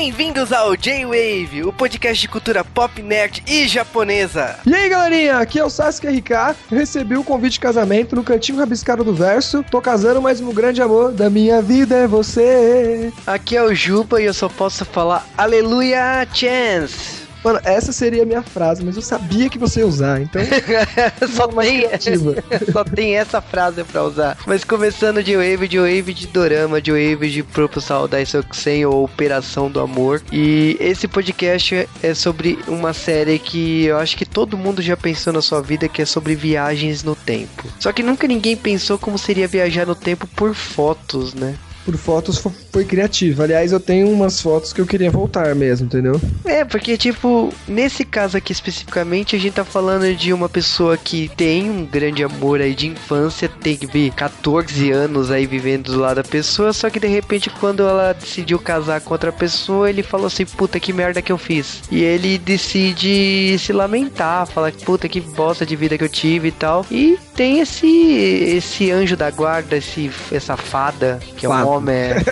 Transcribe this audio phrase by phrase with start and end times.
[0.00, 4.58] Bem-vindos ao J-Wave, o podcast de cultura pop, nerd e japonesa.
[4.64, 6.56] E aí, galerinha, aqui é o Sasuke RK.
[6.70, 9.62] Eu recebi o um convite de casamento no cantinho rabiscado do verso.
[9.70, 13.12] Tô casando, mas o grande amor da minha vida é você.
[13.26, 17.19] Aqui é o Juba e eu só posso falar Aleluia Chance.
[17.42, 20.42] Mano, essa seria a minha frase, mas eu sabia que você ia usar, então.
[21.34, 21.88] só, tem,
[22.72, 24.36] só tem essa frase pra usar.
[24.46, 29.04] Mas começando de Wave, de Wave de Dorama, de Wave de Propulsal da Isokusen ou
[29.04, 30.22] Operação do Amor.
[30.32, 35.32] E esse podcast é sobre uma série que eu acho que todo mundo já pensou
[35.32, 37.64] na sua vida, que é sobre viagens no tempo.
[37.78, 41.56] Só que nunca ninguém pensou como seria viajar no tempo por fotos, né?
[41.90, 42.40] Por fotos
[42.70, 43.42] foi criativo.
[43.42, 46.20] Aliás, eu tenho umas fotos que eu queria voltar mesmo, entendeu?
[46.44, 51.28] É, porque, tipo, nesse caso aqui especificamente, a gente tá falando de uma pessoa que
[51.36, 55.98] tem um grande amor aí de infância, tem que ver 14 anos aí vivendo do
[55.98, 60.02] lado da pessoa, só que de repente, quando ela decidiu casar com outra pessoa, ele
[60.02, 61.82] falou assim: puta que merda que eu fiz.
[61.90, 66.52] E ele decide se lamentar, falar: puta que bosta de vida que eu tive e
[66.52, 66.86] tal.
[66.90, 71.92] E tem esse, esse anjo da guarda, esse, essa fada, que é um homem nome
[71.92, 72.22] é,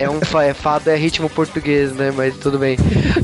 [0.00, 2.12] é um é, fado é ritmo português, né?
[2.14, 2.76] Mas tudo bem.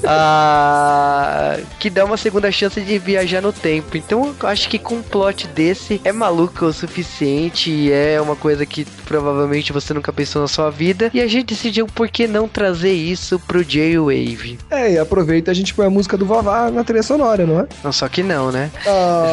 [0.04, 3.96] Ah, que dá uma segunda chance de viajar no tempo.
[3.96, 7.92] Então eu acho que com um plot desse é maluco o suficiente.
[7.92, 11.10] É uma coisa que provavelmente você nunca pensou na sua vida.
[11.14, 14.58] E a gente decidiu por que não trazer isso pro J-Wave.
[14.70, 17.68] É, e aproveita a gente põe a música do Vavá na trilha sonora, não é?
[17.84, 18.70] Não, só que não, né?
[18.86, 19.32] Ah.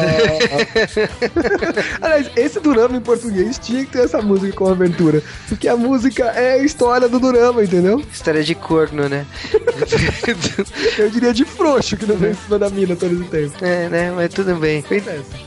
[2.00, 5.22] Aliás, esse Durama em português tinha que ter essa música com abertura.
[5.48, 8.02] Porque a música é a história do Durama, entendeu?
[8.12, 9.26] História de corno, né?
[10.98, 13.64] Eu diria de frouxo que não vem em cima da mina todo esse tempo.
[13.64, 14.12] É, né?
[14.14, 14.84] Mas tudo bem.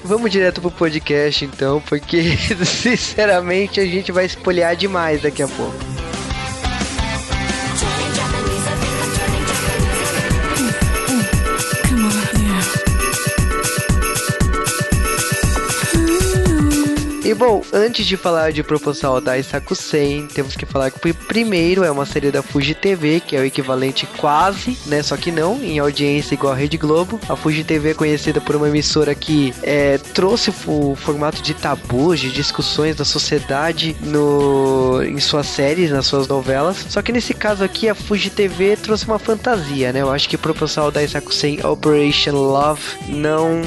[0.03, 5.98] Vamos direto pro podcast então, porque sinceramente a gente vai espolhar demais daqui a pouco.
[17.29, 21.91] E bom, antes de falar de Proposal da Isakusen, temos que falar que primeiro é
[21.91, 25.03] uma série da Fuji TV, que é o equivalente quase, né?
[25.03, 27.19] Só que não, em audiência igual a Rede Globo.
[27.29, 32.19] A Fuji TV é conhecida por uma emissora que é, trouxe o formato de tabus,
[32.19, 36.83] de discussões da sociedade no, em suas séries, nas suas novelas.
[36.89, 40.01] Só que nesse caso aqui, a Fuji TV trouxe uma fantasia, né?
[40.01, 43.61] Eu acho que Proposal da Isakusen Operation Love não,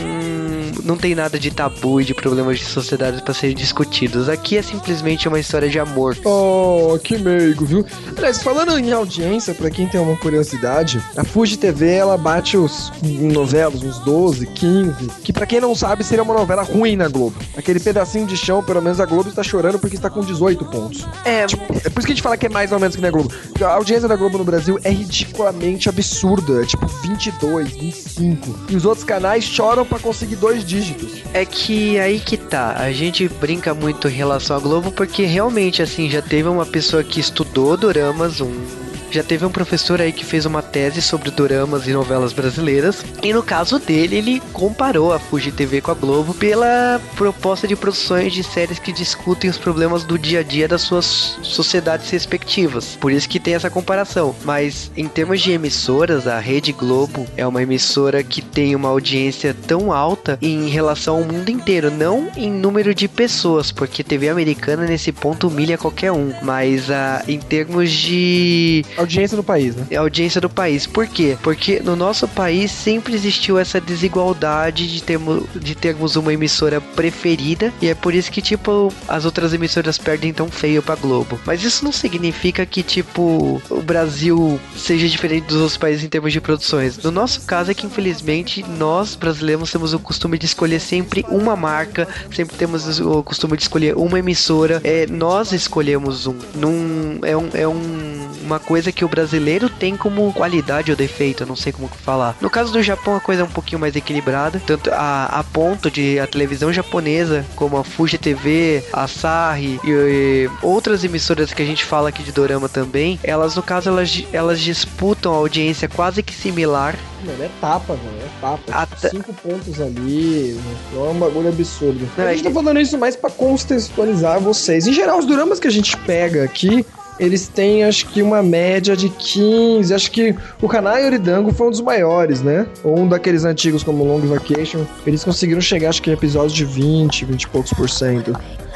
[0.82, 4.28] não tem nada de tabu e de problemas de sociedade para ser discutidos.
[4.28, 6.16] Aqui é simplesmente uma história de amor.
[6.24, 7.84] Oh, que meigo, viu?
[8.16, 12.92] Aliás, falando em audiência, para quem tem uma curiosidade, a Fuji TV ela bate os
[13.02, 17.36] novelas, uns 12, 15, que para quem não sabe seria uma novela ruim na Globo.
[17.56, 21.06] Aquele pedacinho de chão, pelo menos a Globo está chorando porque está com 18 pontos.
[21.24, 23.02] É, tipo, é por isso que a gente fala que é mais ou menos que
[23.02, 23.32] na Globo.
[23.60, 28.58] A audiência da Globo no Brasil é ridiculamente absurda, é tipo 22, 25.
[28.70, 31.22] E os outros canais choram para conseguir dois dígitos.
[31.32, 35.82] É que aí que tá, a gente brinca muito em relação à Globo porque realmente
[35.82, 38.81] assim já teve uma pessoa que estudou doramas, um
[39.12, 43.04] já teve um professor aí que fez uma tese sobre doramas e novelas brasileiras.
[43.22, 47.76] E no caso dele, ele comparou a Fuji TV com a Globo pela proposta de
[47.76, 52.96] produções de séries que discutem os problemas do dia a dia das suas sociedades respectivas.
[53.00, 54.34] Por isso que tem essa comparação.
[54.44, 59.54] Mas em termos de emissoras, a Rede Globo é uma emissora que tem uma audiência
[59.66, 64.86] tão alta em relação ao mundo inteiro, não em número de pessoas, porque TV americana
[64.86, 66.32] nesse ponto humilha qualquer um.
[66.42, 69.86] Mas uh, em termos de Audiência do país, né?
[69.90, 70.86] É audiência do país.
[70.86, 71.36] Por quê?
[71.42, 77.72] Porque no nosso país sempre existiu essa desigualdade de termos, de termos uma emissora preferida.
[77.80, 81.38] E é por isso que, tipo, as outras emissoras perdem tão feio pra Globo.
[81.44, 86.32] Mas isso não significa que, tipo, o Brasil seja diferente dos outros países em termos
[86.32, 86.98] de produções.
[86.98, 91.56] No nosso caso é que, infelizmente, nós brasileiros temos o costume de escolher sempre uma
[91.56, 94.80] marca, sempre temos o costume de escolher uma emissora.
[94.84, 96.36] É, nós escolhemos um.
[96.54, 98.11] Num, é um, é um,
[98.42, 102.36] uma coisa que o brasileiro tem como qualidade ou defeito, eu não sei como falar.
[102.40, 105.90] No caso do Japão, a coisa é um pouquinho mais equilibrada, tanto a, a ponto
[105.90, 111.62] de a televisão japonesa, como a Fuji TV, a Asahi e, e, outras emissoras que
[111.62, 115.88] a gente fala aqui de dorama também, elas no caso elas, elas disputam a audiência
[115.88, 116.96] quase que similar.
[117.24, 118.72] Mano, é tapa, velho, é tapa.
[118.72, 119.10] Até...
[119.10, 120.58] Cinco pontos ali,
[120.94, 122.08] é um bagulho absurdo.
[122.16, 122.50] Não, a gente é...
[122.50, 124.86] tá falando isso mais para contextualizar vocês.
[124.86, 126.84] Em geral, os dramas que a gente pega aqui
[127.18, 129.94] eles têm acho que uma média de 15.
[129.94, 132.66] Acho que o Kanai Oridango foi um dos maiores, né?
[132.82, 134.84] Ou um daqueles antigos como Long Vacation.
[135.06, 138.32] Eles conseguiram chegar, acho que em episódios de 20, 20 e poucos por cento.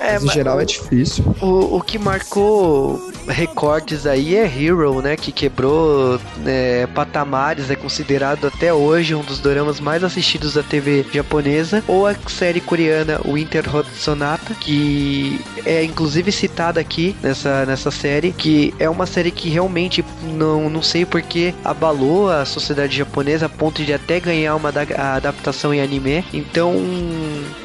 [0.06, 1.24] É, em geral é difícil.
[1.40, 5.16] O, o que marcou recordes aí é Hero, né?
[5.16, 11.04] Que quebrou né, patamares, é considerado até hoje um dos doramas mais assistidos da TV
[11.12, 11.82] japonesa.
[11.88, 18.32] Ou a série coreana Winter Hot Sonata, que é inclusive citada aqui nessa, nessa série,
[18.32, 23.48] que é uma série que realmente não, não sei porque abalou a sociedade japonesa a
[23.48, 24.82] ponto de até ganhar uma da,
[25.16, 26.24] adaptação em anime.
[26.32, 26.74] Então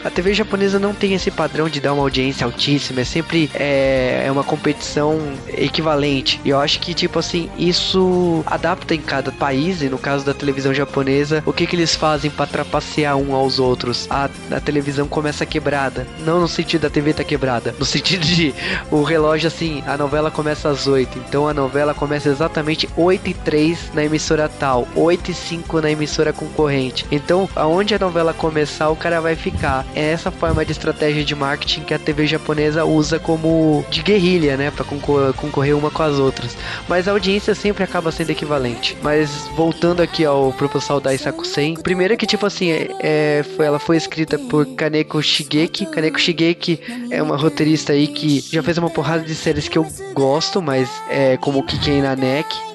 [0.03, 4.23] a TV japonesa não tem esse padrão de dar uma audiência altíssima, é sempre é,
[4.25, 6.39] é uma competição equivalente.
[6.43, 10.33] E eu acho que, tipo assim, isso adapta em cada país, e no caso da
[10.33, 14.07] televisão japonesa, o que, que eles fazem para trapacear um aos outros?
[14.09, 16.07] A, a televisão começa quebrada.
[16.19, 18.53] Não no sentido da TV tá quebrada, no sentido de
[18.89, 23.33] o relógio assim, a novela começa às 8, então a novela começa exatamente 8 e
[23.33, 27.05] 3 na emissora tal, 8 e 5 na emissora concorrente.
[27.11, 29.70] Então, aonde a novela começar, o cara vai ficar.
[29.95, 34.57] É essa forma de estratégia de marketing que a TV japonesa usa como de guerrilha,
[34.57, 36.57] né, para concorrer uma com as outras.
[36.87, 38.97] Mas a audiência sempre acaba sendo equivalente.
[39.01, 43.79] Mas voltando aqui ao Propulsal da Isakusen, primeiro que tipo assim, é, é, foi, ela
[43.79, 45.85] foi escrita por Kaneko Shigeki.
[45.85, 46.79] Kaneko Shigeki
[47.09, 50.89] é uma roteirista aí que já fez uma porrada de séries que eu gosto, mas
[51.09, 52.15] é como Kiken na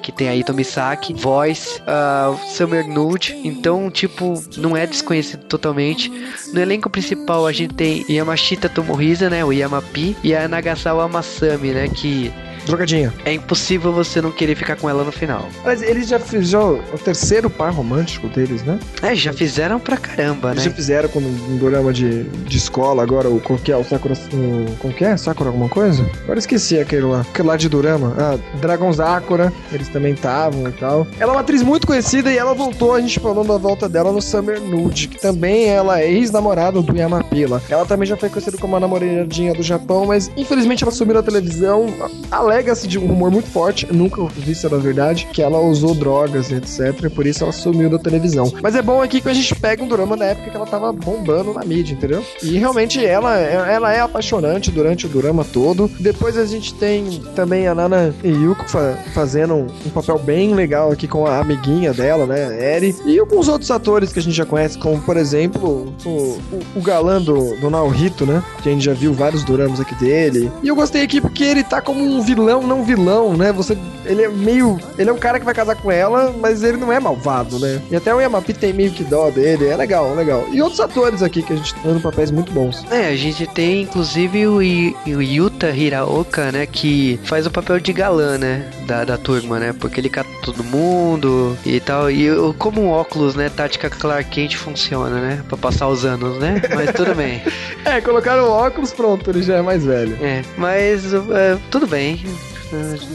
[0.07, 3.37] que tem aí Tomisaki, Voice, uh, Summer Nude.
[3.43, 6.09] Então, tipo, não é desconhecido totalmente.
[6.53, 11.71] No elenco principal a gente tem Yamashita Tomohisa, né, o Yamapi, e a Nagasawa Masami,
[11.71, 12.31] né, que
[12.67, 13.13] Drogadinha.
[13.25, 15.47] É impossível você não querer ficar com ela no final.
[15.63, 18.79] Mas eles já fizeram o terceiro par romântico deles, né?
[19.01, 20.63] É, já fizeram pra caramba, eles né?
[20.63, 23.77] Eles já fizeram com um programa de, de escola, agora o qual que é?
[23.77, 24.13] O Sakura.
[24.33, 25.15] O, como que é?
[25.17, 26.05] Sakura alguma coisa?
[26.23, 27.21] Agora esqueci aquele lá.
[27.21, 28.13] Aquele lá de Dorama.
[28.17, 29.51] Ah, Dragon Sakura.
[29.71, 31.07] Eles também estavam e tal.
[31.19, 34.11] Ela é uma atriz muito conhecida e ela voltou, a gente falando da volta dela
[34.11, 37.61] no Summer Nude, que também ela é ex-namorada do Yamapila.
[37.69, 41.23] Ela também já foi conhecida como a namoradinha do Japão, mas infelizmente ela sumiu na
[41.23, 41.87] televisão.
[42.31, 45.93] Alegre alega-se de um rumor muito forte, nunca vi se era verdade, que ela usou
[45.93, 47.03] drogas, etc.
[47.03, 48.51] E por isso ela sumiu da televisão.
[48.63, 50.91] Mas é bom aqui que a gente pega um drama da época que ela tava
[50.91, 52.23] bombando na mídia, entendeu?
[52.41, 55.89] E realmente ela, ela é apaixonante durante o drama todo.
[55.99, 60.91] Depois a gente tem também a Nana Yuko fa fazendo um, um, papel bem legal
[60.91, 62.95] aqui com a amiguinha dela, né, Eri.
[63.05, 66.39] E alguns outros atores que a gente já conhece, como por exemplo o, o,
[66.77, 68.43] o galã do, do Naohito, né?
[68.63, 70.51] Que a gente já viu vários dramas aqui dele.
[70.63, 73.51] E eu gostei aqui porque ele tá como um vilão vilão não vilão, né?
[73.51, 76.77] Você, ele é meio, ele é um cara que vai casar com ela, mas ele
[76.77, 77.81] não é malvado, né?
[77.91, 80.45] E até o Yamapi tem meio que dó dele, é legal, legal.
[80.51, 82.85] E outros atores aqui que a gente tá dando papéis muito bons.
[82.89, 87.79] É, a gente tem inclusive o, I, o Yuta Hiraoka, né, que faz o papel
[87.79, 89.73] de galã, né, da, da turma, né?
[89.77, 92.09] Porque ele cata todo mundo e tal.
[92.09, 95.43] E como um óculos, né, tática Clark Kent funciona, né?
[95.47, 96.61] Pra passar os anos, né?
[96.73, 97.41] Mas tudo bem.
[97.83, 100.17] é, colocaram o óculos, pronto, ele já é mais velho.
[100.21, 102.25] É, mas é, tudo bem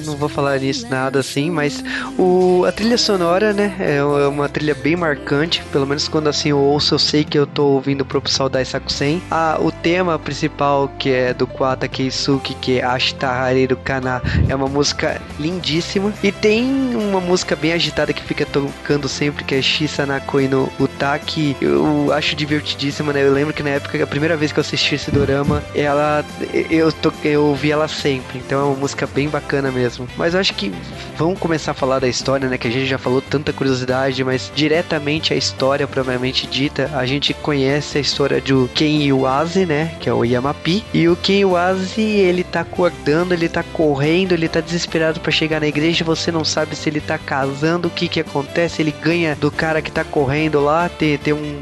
[0.05, 1.83] não vou falar nisso nada assim, mas
[2.19, 6.51] o, a trilha sonora, né, é, é uma trilha bem marcante, pelo menos quando assim
[6.51, 9.23] eu ouço, eu sei que eu tô ouvindo o próprio Saudai Sakusen.
[9.31, 14.55] Ah, o tema principal, que é do Kwata Keisuke, que é Ashita Hareru Kana, é
[14.55, 16.13] uma música lindíssima.
[16.23, 16.65] E tem
[16.95, 21.57] uma música bem agitada que fica tocando sempre, que é Shisa Nakoi no Uta, que
[21.61, 23.23] eu acho divertidíssima, né?
[23.23, 26.25] Eu lembro que na época, a primeira vez que eu assisti esse dorama, ela,
[26.71, 28.39] eu, to, eu ouvi ela sempre.
[28.39, 30.09] Então é uma música bem bacana bacana mesmo.
[30.17, 30.73] Mas eu acho que
[31.17, 32.57] vamos começar a falar da história, né?
[32.57, 37.35] Que a gente já falou tanta curiosidade, mas diretamente a história propriamente dita, a gente
[37.35, 39.97] conhece a história do Ken Iwase, né?
[40.01, 40.85] Que é o Yamapi.
[40.95, 45.61] E o Ken Iwase, ele tá acordando, ele tá correndo, ele tá desesperado para chegar
[45.61, 46.05] na igreja.
[46.05, 48.81] Você não sabe se ele tá casando, o que que acontece.
[48.81, 51.61] Ele ganha do cara que tá correndo lá, ter, ter um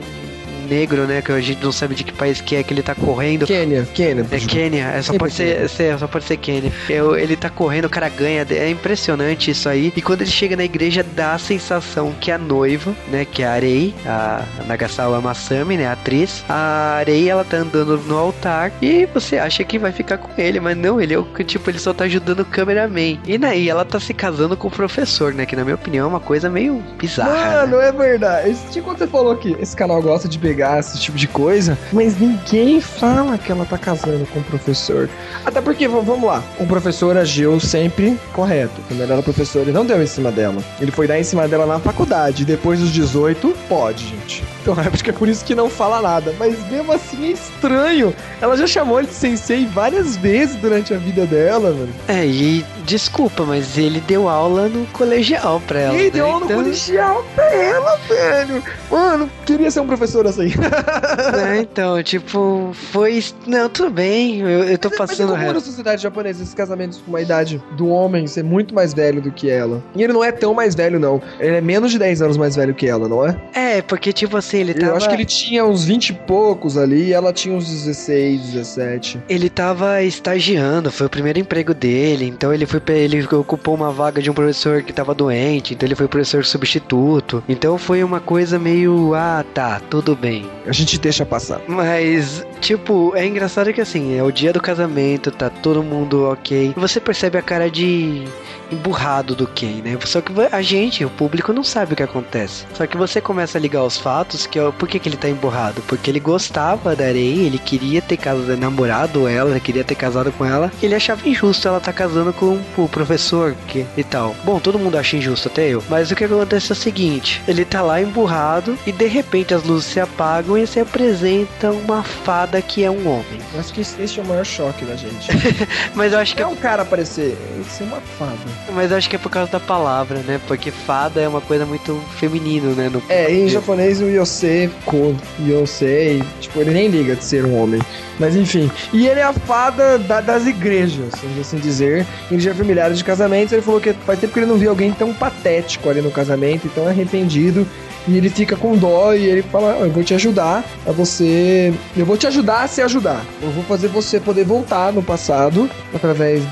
[0.71, 1.21] negro, né?
[1.21, 3.47] Que a gente não sabe de que país que é que ele tá correndo.
[3.47, 4.25] Quênia, Quênia.
[4.31, 6.73] É Quênia, é, só, pode ser, é, só pode ser Quênia.
[6.89, 8.47] Eu, ele tá correndo, o cara ganha.
[8.51, 9.93] É impressionante isso aí.
[9.95, 13.25] E quando ele chega na igreja, dá a sensação que a noiva, né?
[13.25, 15.87] Que é a Arei, a Nagasawa Masami, né?
[15.87, 16.45] A atriz.
[16.49, 20.61] A Arei, ela tá andando no altar e você acha que vai ficar com ele,
[20.61, 23.19] mas não, ele é o que, tipo, ele só tá ajudando o cameraman.
[23.27, 25.45] E daí ela tá se casando com o professor, né?
[25.45, 27.67] Que na minha opinião é uma coisa meio bizarra.
[27.67, 27.89] Mano, né?
[27.89, 28.57] é verdade.
[28.71, 31.79] Tipo, quando você falou que esse canal gosta de pegar pegar esse tipo de coisa,
[31.91, 35.09] mas ninguém fala que ela tá casando com o professor.
[35.47, 38.75] Até porque, vamos lá, o professor agiu sempre correto.
[38.87, 40.63] Quando ele era professor, ele não deu em cima dela.
[40.79, 42.45] Ele foi dar em cima dela na faculdade.
[42.45, 44.45] Depois dos 18, pode, gente.
[44.61, 46.35] Então acho que é por isso que não fala nada.
[46.39, 48.15] Mas mesmo assim é estranho.
[48.39, 51.93] Ela já chamou ele de sensei várias vezes durante a vida dela, mano.
[52.07, 55.95] É, e Desculpa, mas ele deu aula no colegial pra ela.
[55.95, 56.11] Ele né?
[56.11, 56.57] deu aula então...
[56.57, 58.65] no colegial pra ela, velho.
[58.91, 60.50] Mano, queria ser um professor assim.
[61.31, 63.23] É, então, tipo, foi.
[63.47, 65.55] Não, tudo bem, eu, eu tô mas, passando reto.
[65.55, 69.31] na sociedade japonesa, esses casamentos com uma idade do homem ser muito mais velho do
[69.31, 69.83] que ela.
[69.95, 71.21] E ele não é tão mais velho, não.
[71.39, 73.37] Ele é menos de 10 anos mais velho que ela, não é?
[73.55, 74.93] É, porque, tipo assim, ele tava.
[74.93, 78.41] Eu acho que ele tinha uns 20 e poucos ali e ela tinha uns 16,
[78.53, 79.23] 17.
[79.29, 84.21] Ele tava estagiando, foi o primeiro emprego dele, então ele foi ele ocupou uma vaga
[84.21, 87.43] de um professor que tava doente, então ele foi professor substituto.
[87.49, 90.40] Então foi uma coisa meio, ah, tá, tudo bem.
[90.67, 91.61] A gente deixa passar.
[91.67, 96.73] Mas, tipo, é engraçado que assim, é o dia do casamento, tá todo mundo ok.
[96.77, 98.25] Você percebe a cara de
[98.71, 99.99] emburrado do Ken, né?
[100.05, 102.67] Só que a gente, o público, não sabe o que acontece.
[102.75, 105.83] Só que você começa a ligar os fatos, que por que, que ele tá emburrado?
[105.83, 110.45] Porque ele gostava da Rei, ele queria ter casado, namorado ela, queria ter casado com
[110.45, 114.35] ela, ele achava injusto ela tá casando com o professor que, e tal.
[114.45, 115.83] Bom, todo mundo acha injusto, até eu.
[115.89, 119.65] Mas o que acontece é o seguinte, ele tá lá emburrado e de repente as
[119.65, 123.41] luzes se apagam e se apresenta uma fada que é um homem.
[123.59, 125.29] Acho que esse é o maior choque da gente.
[125.95, 126.43] Mas eu acho que...
[126.43, 128.60] É um cara aparecer, isso é uma fada.
[128.73, 130.41] Mas acho que é por causa da palavra, né?
[130.47, 132.89] Porque fada é uma coisa muito feminino, né?
[132.89, 133.03] No...
[133.09, 137.81] É, em japonês o Yosei, Ko, Yosei, tipo, ele nem liga de ser um homem.
[138.19, 138.71] Mas enfim.
[138.93, 142.07] E ele é a fada da, das igrejas, vamos assim dizer.
[142.31, 143.53] Ele já viu milhares de casamentos.
[143.53, 146.69] Ele falou que faz tempo que ele não viu alguém tão patético ali no casamento,
[146.75, 147.67] tão arrependido.
[148.07, 151.73] E ele fica com dó e ele fala: Eu vou te ajudar a você.
[151.97, 153.25] Eu vou te ajudar a se ajudar.
[153.43, 156.43] Eu vou fazer você poder voltar no passado através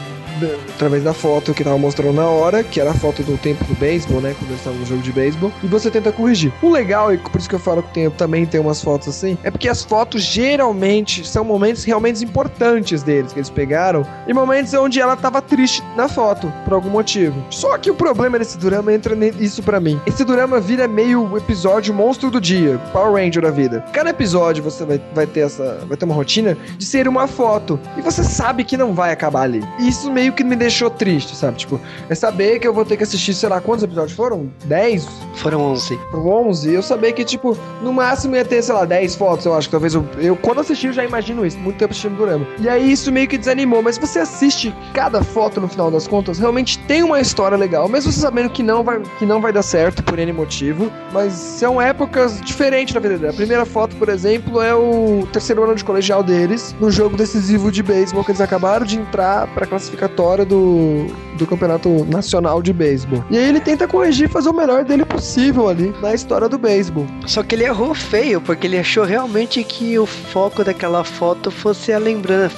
[0.75, 3.75] através da foto que tava mostrando na hora, que era a foto do tempo do
[3.75, 4.35] beisebol, né?
[4.39, 5.53] Quando eles estavam no jogo de beisebol.
[5.63, 6.53] E você tenta corrigir.
[6.63, 9.37] O legal, e por isso que eu falo que tem, também tem umas fotos assim,
[9.43, 14.73] é porque as fotos geralmente são momentos realmente importantes deles que eles pegaram e momentos
[14.75, 17.43] onde ela tava triste na foto, por algum motivo.
[17.51, 20.01] Só que o problema desse drama entra nisso para mim.
[20.07, 23.85] Esse drama vira meio episódio monstro do dia, Power Ranger da vida.
[23.93, 25.81] Cada episódio você vai, vai ter essa.
[25.87, 27.79] vai ter uma rotina de ser uma foto.
[27.97, 29.63] E você sabe que não vai acabar ali.
[29.79, 31.59] E isso meio meio que me deixou triste, sabe?
[31.59, 34.51] Tipo, é saber que eu vou ter que assistir, sei lá, quantos episódios foram?
[34.65, 35.07] 10?
[35.37, 35.99] Foram 11.
[36.11, 36.75] Foram 11.
[36.75, 39.71] Eu sabia que, tipo, no máximo ia ter, sei lá, 10 fotos, eu acho.
[39.71, 41.59] Talvez eu, eu quando assisti, eu já imagino isso.
[41.59, 42.47] Muito tempo assistindo Durama.
[42.61, 43.83] E aí isso meio que desanimou.
[43.83, 47.89] Mas você assiste cada foto no final das contas, realmente tem uma história legal.
[47.89, 50.91] Mesmo você sabendo que não vai, que não vai dar certo por N motivo.
[51.13, 53.31] Mas são épocas diferentes na vida dele.
[53.31, 57.71] A primeira foto, por exemplo, é o terceiro ano de colegial deles, no jogo decisivo
[57.71, 61.07] de beisebol que eles acabaram de entrar para classificar vitória do,
[61.37, 63.25] do campeonato nacional de beisebol.
[63.31, 66.59] E aí ele tenta corrigir e fazer o melhor dele possível ali na história do
[66.59, 67.07] beisebol.
[67.25, 71.93] Só que ele errou feio, porque ele achou realmente que o foco daquela foto fosse
[71.93, 72.51] a lembrança,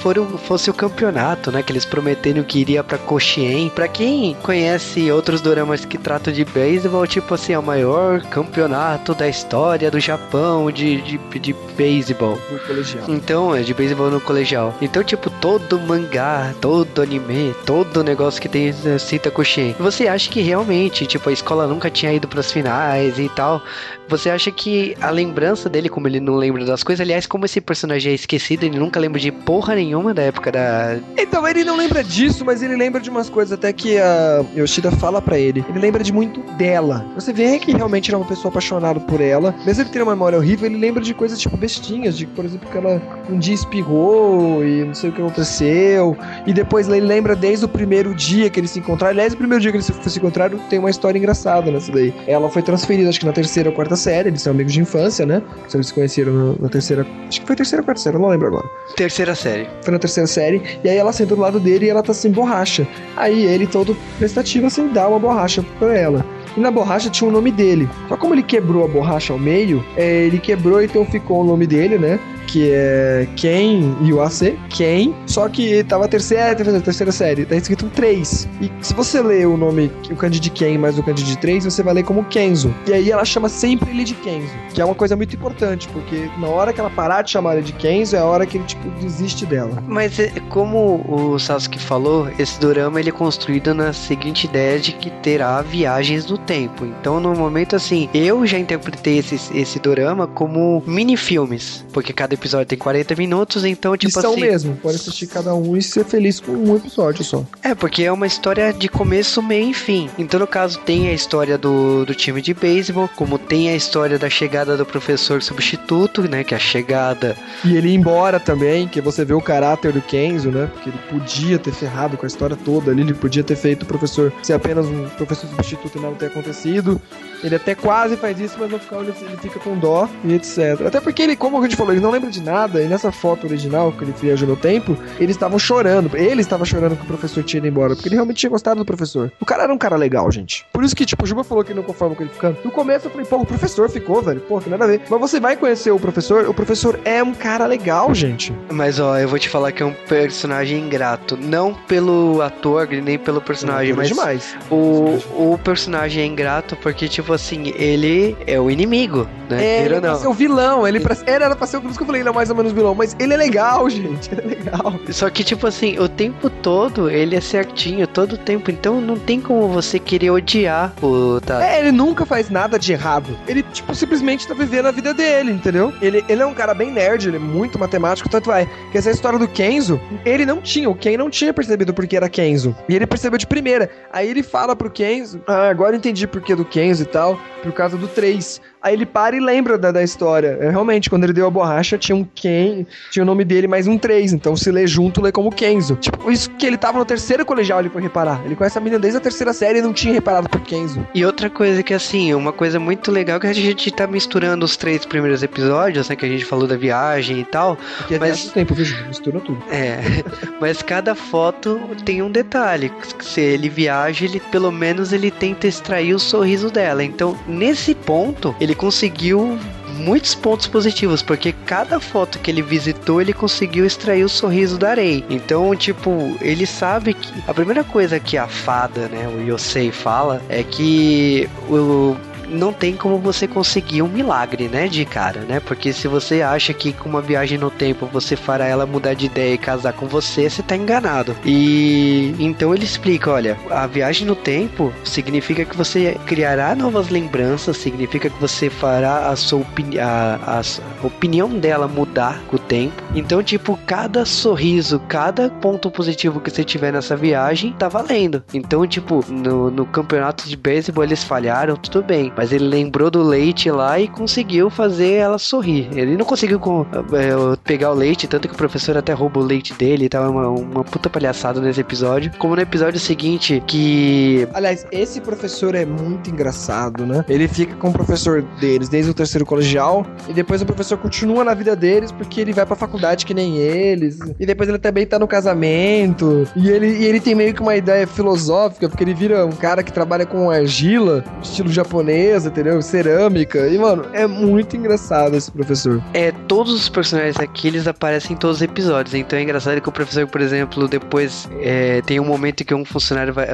[0.47, 1.61] fosse o campeonato, né?
[1.61, 3.69] Que eles prometeram que iria pra Koshien.
[3.69, 9.13] Pra quem conhece outros doramas que tratam de beisebol, tipo assim, é o maior campeonato
[9.13, 12.39] da história do Japão de, de, de beisebol.
[12.51, 13.03] No colegial.
[13.07, 14.73] Então, é de beisebol no colegial.
[14.81, 19.75] Então, tipo, todo mangá, todo anime, todo negócio que tem né, cita Kushin.
[19.79, 23.61] Você acha que realmente, tipo, a escola nunca tinha ido pras finais e tal?
[24.07, 27.61] Você acha que a lembrança dele, como ele não lembra das coisas, aliás, como esse
[27.61, 30.97] personagem é esquecido, ele nunca lembra de porra nenhuma da época da.
[31.17, 34.91] Então, ele não lembra disso, mas ele lembra de umas coisas até que a Yoshida
[34.91, 35.63] fala para ele.
[35.69, 37.05] Ele lembra de muito dela.
[37.15, 39.55] Você vê que realmente era uma pessoa apaixonada por ela.
[39.65, 42.69] Mesmo ele tendo uma memória horrível, ele lembra de coisas tipo bestinhas, de por exemplo,
[42.69, 46.17] que ela um dia espirrou e não sei o que aconteceu.
[46.45, 49.13] E depois ele lembra desde o primeiro dia que eles se encontraram.
[49.13, 52.13] Aliás, o primeiro dia que eles se encontraram tem uma história engraçada nessa daí.
[52.27, 55.25] Ela foi transferida, acho que na terceira ou quarta série, eles são amigos de infância,
[55.25, 55.41] né?
[55.67, 57.05] Se eles se conheceram na terceira.
[57.27, 58.69] Acho que foi terceira ou quarta série, eu não lembro agora.
[58.95, 59.67] Terceira série.
[59.81, 60.61] Foi na terceira série.
[60.83, 62.87] E aí ela senta do lado dele e ela tá sem borracha.
[63.17, 66.25] Aí ele, todo prestativo, assim, dá uma borracha pra ela.
[66.55, 67.89] E na borracha tinha o nome dele.
[68.07, 71.65] Só como ele quebrou a borracha ao meio, é, ele quebrou, então ficou o nome
[71.65, 72.19] dele, né?
[72.47, 77.55] Que é Ken e o AC, Ken, só que tava a terceira, terceira série, tá
[77.55, 78.49] escrito 3.
[78.61, 81.65] E se você ler o nome, o kanji de Ken mais o kanji de 3,
[81.65, 82.73] você vai ler como Kenzo.
[82.87, 86.29] E aí ela chama sempre ele de Kenzo, que é uma coisa muito importante, porque
[86.39, 88.65] na hora que ela parar de chamar ele de Kenzo, é a hora que ele,
[88.65, 89.81] tipo, desiste dela.
[89.87, 94.91] Mas é, como o Sasuke falou, esse dorama ele é construído na seguinte ideia de
[94.93, 96.85] que terá viagens no tempo.
[96.85, 102.33] Então, no momento assim, eu já interpretei esse, esse dorama como mini filmes, porque cada
[102.41, 104.41] episódio tem 40 minutos, então, tipo e são assim.
[104.41, 107.45] mesmo, pode assistir cada um e ser feliz com um episódio só.
[107.63, 110.09] É, porque é uma história de começo, meio e fim.
[110.17, 114.17] Então, no caso, tem a história do, do time de beisebol, como tem a história
[114.17, 116.43] da chegada do professor substituto, né?
[116.43, 117.37] Que é a chegada.
[117.63, 120.69] E ele ir embora também, que você vê o caráter do Kenzo, né?
[120.73, 123.85] Porque ele podia ter ferrado com a história toda ali, ele podia ter feito o
[123.85, 126.99] professor ser apenas um professor substituto e não ter acontecido.
[127.43, 130.85] Ele até quase faz isso, mas no final ele, ele fica com dó e etc.
[130.85, 133.47] Até porque ele, como a gente falou, ele não lembra de nada, e nessa foto
[133.47, 136.15] original que ele viajou no tempo, eles estavam chorando.
[136.15, 138.85] Ele estava chorando que o professor tinha ido embora, porque ele realmente tinha gostado do
[138.85, 139.31] professor.
[139.39, 140.65] O cara era um cara legal, gente.
[140.71, 142.57] Por isso que, tipo, o Juba falou que não conforma com ele ficando.
[142.63, 144.41] No começo eu falei, pô, o professor ficou, velho.
[144.41, 145.01] Pô, que nada a ver.
[145.09, 148.53] Mas você vai conhecer o professor, o professor é um cara legal, gente.
[148.71, 151.37] Mas ó, eu vou te falar que é um personagem ingrato.
[151.37, 154.55] Não pelo ator, nem pelo personagem, mas demais.
[154.69, 159.63] O, o personagem é ingrato porque, tipo assim, ele é o inimigo, né?
[159.63, 160.87] É, ele é pra ser o vilão.
[160.87, 162.71] Ele, pra, ele era pra ser o que eu falei, ele é mais ou menos
[162.71, 162.93] vilão.
[162.93, 164.31] Mas ele é legal, gente.
[164.31, 164.99] Ele é legal.
[165.09, 168.69] Só que, tipo assim, o tempo todo ele é certinho, todo o tempo.
[168.69, 171.63] Então não tem como você querer odiar o Tato.
[171.63, 173.37] É, ele nunca faz nada de errado.
[173.47, 175.93] Ele, tipo, simplesmente tá vivendo a vida dele, entendeu?
[176.01, 178.69] Ele, ele é um cara bem nerd, ele é muito matemático, tanto vai.
[178.91, 182.29] Que essa história do Kenzo, ele não tinha, o Ken não tinha percebido porque era
[182.29, 182.75] Kenzo.
[182.89, 183.89] E ele percebeu de primeira.
[184.11, 187.71] Aí ele fala pro Kenzo, ah, agora eu entendi porque do Kenzo e tal, por
[187.71, 188.61] causa do 3.
[188.81, 190.57] Aí ele para e lembra da, da história.
[190.59, 193.87] É, realmente, quando ele deu a borracha, tinha um Ken, tinha o nome dele mais
[193.87, 194.33] um 3.
[194.33, 195.95] Então se lê junto, lê como Kenzo.
[195.97, 198.41] Tipo, isso que ele tava no terceiro colegial, ele foi reparar.
[198.43, 201.05] Ele conhece a menina desde a terceira série e não tinha reparado por Kenzo.
[201.13, 204.75] E outra coisa que, assim, uma coisa muito legal que a gente tá misturando os
[204.75, 206.15] três primeiros episódios, né?
[206.15, 207.77] Que a gente falou da viagem e tal.
[207.97, 208.85] Porque mas tempo, viu?
[209.07, 209.61] Mistura tudo.
[209.71, 209.99] É.
[210.59, 212.91] mas cada foto tem um detalhe.
[213.19, 217.03] Se ele viaja, ele pelo menos ele tenta extrair o sorriso dela.
[217.03, 219.59] Então, nesse ponto, ele ele conseguiu
[219.97, 224.93] muitos pontos positivos, porque cada foto que ele visitou, ele conseguiu extrair o sorriso da
[224.93, 225.25] Rei.
[225.29, 230.41] Então, tipo, ele sabe que a primeira coisa que a fada, né, o Yosei fala
[230.47, 232.15] é que o
[232.51, 235.59] não tem como você conseguir um milagre, né, de cara, né?
[235.59, 239.25] Porque se você acha que com uma viagem no tempo você fará ela mudar de
[239.25, 241.35] ideia e casar com você, você tá enganado.
[241.45, 247.77] E então ele explica, olha, a viagem no tempo significa que você criará novas lembranças,
[247.77, 253.01] significa que você fará a sua opini a, a opinião dela mudar com o tempo.
[253.15, 258.43] Então, tipo, cada sorriso, cada ponto positivo que você tiver nessa viagem, tá valendo.
[258.53, 262.31] Então, tipo, no, no campeonato de beisebol eles falharam, tudo bem.
[262.41, 265.87] Mas ele lembrou do leite lá e conseguiu fazer ela sorrir.
[265.93, 269.45] Ele não conseguiu com, é, pegar o leite, tanto que o professor até roubou o
[269.45, 272.31] leite dele e tava uma, uma puta palhaçada nesse episódio.
[272.39, 274.47] Como no episódio seguinte, que.
[274.55, 277.23] Aliás, esse professor é muito engraçado, né?
[277.29, 281.43] Ele fica com o professor deles desde o terceiro colegial e depois o professor continua
[281.43, 284.17] na vida deles porque ele vai pra faculdade que nem eles.
[284.39, 286.47] E depois ele também tá no casamento.
[286.55, 289.83] E ele, e ele tem meio que uma ideia filosófica, porque ele vira um cara
[289.83, 292.81] que trabalha com argila, estilo japonês entendeu?
[292.81, 293.67] Cerâmica.
[293.67, 296.01] E, mano, é muito engraçado esse professor.
[296.13, 299.15] É, todos os personagens aqui, eles aparecem em todos os episódios.
[299.15, 302.85] Então é engraçado que o professor, por exemplo, depois é, tem um momento que um
[302.85, 303.47] funcionário vai.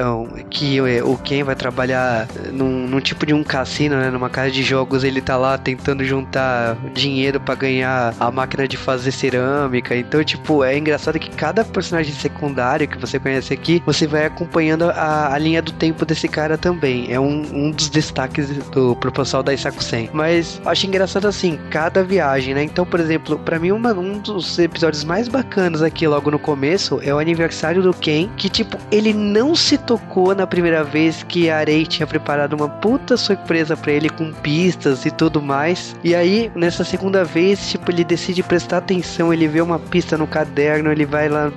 [0.50, 4.10] que é, o Ken vai trabalhar num, num, tipo de um cassino, né?
[4.10, 8.76] Numa casa de jogos, ele tá lá tentando juntar dinheiro para ganhar a máquina de
[8.76, 9.96] fazer cerâmica.
[9.96, 14.90] Então, tipo, é engraçado que cada personagem secundário que você conhece aqui, você vai acompanhando
[14.90, 17.12] a, a linha do tempo desse cara também.
[17.12, 20.10] É um, um dos destaques do pro pessoal da Isakusen.
[20.12, 22.62] Mas acho engraçado assim, cada viagem, né?
[22.62, 27.00] Então, por exemplo, para mim uma, um dos episódios mais bacanas aqui logo no começo
[27.02, 31.50] é o aniversário do Ken, que tipo, ele não se tocou na primeira vez que
[31.50, 35.96] a Arei tinha preparado uma puta surpresa para ele com pistas e tudo mais.
[36.02, 40.26] E aí, nessa segunda vez, tipo, ele decide prestar atenção, ele vê uma pista no
[40.26, 41.50] caderno, ele vai lá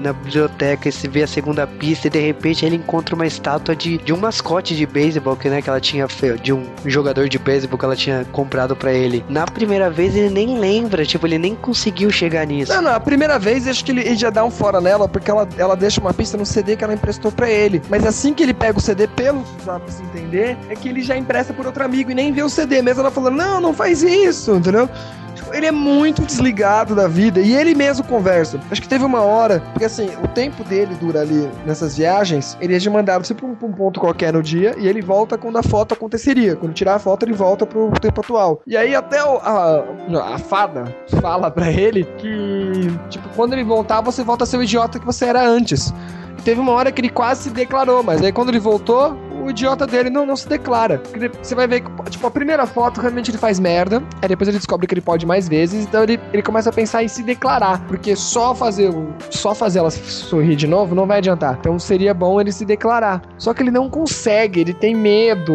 [0.00, 3.74] na biblioteca e se vê a segunda pista e de repente ele encontra uma estátua
[3.74, 7.38] de, de um mascote de beisebol que, né, que ela tinha de um jogador de
[7.38, 9.24] beisebol que ela tinha comprado para ele.
[9.28, 12.72] Na primeira vez ele nem lembra, tipo, ele nem conseguiu chegar nisso.
[12.72, 15.30] Não, não, a primeira vez acho que ele, ele já dá um fora nela, porque
[15.30, 17.82] ela, ela deixa uma pista no CD que ela emprestou para ele.
[17.88, 21.16] Mas assim que ele pega o CD, pelo pra se entender, é que ele já
[21.16, 24.02] empresta por outro amigo e nem vê o CD, mesmo ela falando, não, não faz
[24.02, 24.88] isso, entendeu?
[25.52, 28.60] Ele é muito desligado da vida e ele mesmo conversa.
[28.70, 32.74] Acho que teve uma hora, porque assim, o tempo dele dura ali nessas viagens, ele
[32.74, 35.38] é de mandar você pra um, pra um ponto qualquer no dia e ele volta
[35.38, 36.56] quando a foto aconteceria.
[36.56, 38.62] Quando tirar a foto, ele volta pro tempo atual.
[38.66, 44.00] E aí até o, a, a fada fala para ele que, tipo, quando ele voltar,
[44.00, 45.92] você volta a ser o idiota que você era antes.
[46.44, 49.86] Teve uma hora que ele quase se declarou, mas aí quando ele voltou, o idiota
[49.86, 51.00] dele não, não se declara.
[51.42, 54.58] Você vai ver que, tipo, a primeira foto realmente ele faz merda, aí depois ele
[54.58, 57.86] descobre que ele pode mais vezes, então ele, ele começa a pensar em se declarar,
[57.86, 58.90] porque só fazer,
[59.30, 61.56] só fazer ela sorrir de novo não vai adiantar.
[61.60, 63.22] Então seria bom ele se declarar.
[63.38, 65.52] Só que ele não consegue, ele tem medo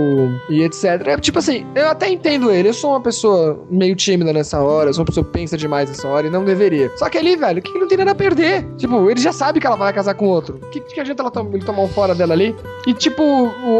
[0.49, 1.07] e etc.
[1.07, 4.89] É, tipo assim, eu até entendo ele, eu sou uma pessoa meio tímida nessa hora,
[4.89, 6.91] eu sou uma pessoa que pensa demais nessa hora e não deveria.
[6.97, 8.65] Só que ali, velho, o que ele não tem nada a perder?
[8.77, 10.55] Tipo, ele já sabe que ela vai casar com outro.
[10.55, 12.55] O que, que adianta ela tom ele tomar um fora dela ali?
[12.87, 13.23] E tipo,